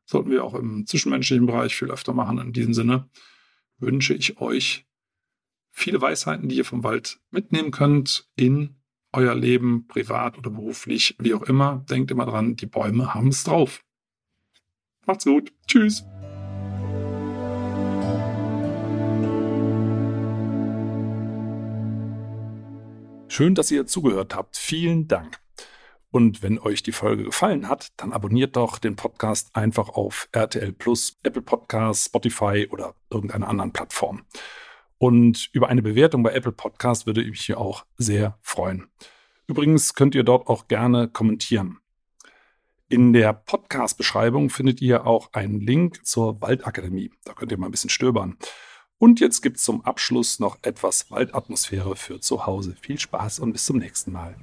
Sollten 0.04 0.30
wir 0.30 0.44
auch 0.44 0.54
im 0.54 0.86
zwischenmenschlichen 0.86 1.46
Bereich 1.46 1.74
viel 1.74 1.90
öfter 1.90 2.12
machen. 2.12 2.38
In 2.38 2.52
diesem 2.52 2.72
Sinne 2.72 3.08
wünsche 3.78 4.14
ich 4.14 4.38
euch 4.40 4.86
viele 5.70 6.00
Weisheiten, 6.00 6.48
die 6.48 6.56
ihr 6.56 6.64
vom 6.64 6.84
Wald 6.84 7.20
mitnehmen 7.30 7.72
könnt 7.72 8.28
in 8.36 8.76
euer 9.12 9.34
Leben, 9.34 9.86
privat 9.86 10.38
oder 10.38 10.50
beruflich, 10.50 11.16
wie 11.18 11.34
auch 11.34 11.42
immer, 11.42 11.84
denkt 11.88 12.10
immer 12.10 12.26
dran, 12.26 12.56
die 12.56 12.66
Bäume 12.66 13.14
haben 13.14 13.28
es 13.28 13.44
drauf. 13.44 13.82
Macht's 15.06 15.24
gut. 15.24 15.52
Tschüss. 15.66 16.04
Schön, 23.28 23.54
dass 23.54 23.70
ihr 23.70 23.86
zugehört 23.86 24.34
habt. 24.34 24.56
Vielen 24.56 25.06
Dank. 25.06 25.38
Und 26.10 26.42
wenn 26.42 26.58
euch 26.58 26.82
die 26.82 26.92
Folge 26.92 27.24
gefallen 27.24 27.68
hat, 27.68 27.88
dann 27.98 28.12
abonniert 28.12 28.56
doch 28.56 28.78
den 28.78 28.96
Podcast 28.96 29.54
einfach 29.54 29.90
auf 29.90 30.28
RTL 30.32 30.72
Plus, 30.72 31.18
Apple 31.22 31.42
Podcasts, 31.42 32.06
Spotify 32.06 32.66
oder 32.70 32.94
irgendeiner 33.10 33.48
anderen 33.48 33.72
Plattform. 33.72 34.24
Und 34.98 35.48
über 35.52 35.68
eine 35.68 35.82
Bewertung 35.82 36.22
bei 36.22 36.32
Apple 36.32 36.52
Podcast 36.52 37.06
würde 37.06 37.22
ich 37.22 37.28
mich 37.28 37.54
auch 37.54 37.84
sehr 37.96 38.38
freuen. 38.42 38.88
Übrigens 39.46 39.94
könnt 39.94 40.14
ihr 40.14 40.24
dort 40.24 40.48
auch 40.48 40.68
gerne 40.68 41.08
kommentieren. 41.08 41.78
In 42.88 43.12
der 43.12 43.32
Podcast-Beschreibung 43.32 44.50
findet 44.50 44.80
ihr 44.80 45.06
auch 45.06 45.32
einen 45.32 45.60
Link 45.60 46.04
zur 46.06 46.40
Waldakademie. 46.40 47.12
Da 47.24 47.34
könnt 47.34 47.52
ihr 47.52 47.58
mal 47.58 47.66
ein 47.66 47.70
bisschen 47.70 47.90
stöbern. 47.90 48.36
Und 48.98 49.20
jetzt 49.20 49.42
gibt 49.42 49.58
es 49.58 49.62
zum 49.62 49.84
Abschluss 49.84 50.40
noch 50.40 50.58
etwas 50.62 51.10
Waldatmosphäre 51.10 51.96
für 51.96 52.20
zu 52.20 52.46
Hause. 52.46 52.74
Viel 52.80 52.98
Spaß 52.98 53.38
und 53.38 53.52
bis 53.52 53.66
zum 53.66 53.78
nächsten 53.78 54.12
Mal. 54.12 54.36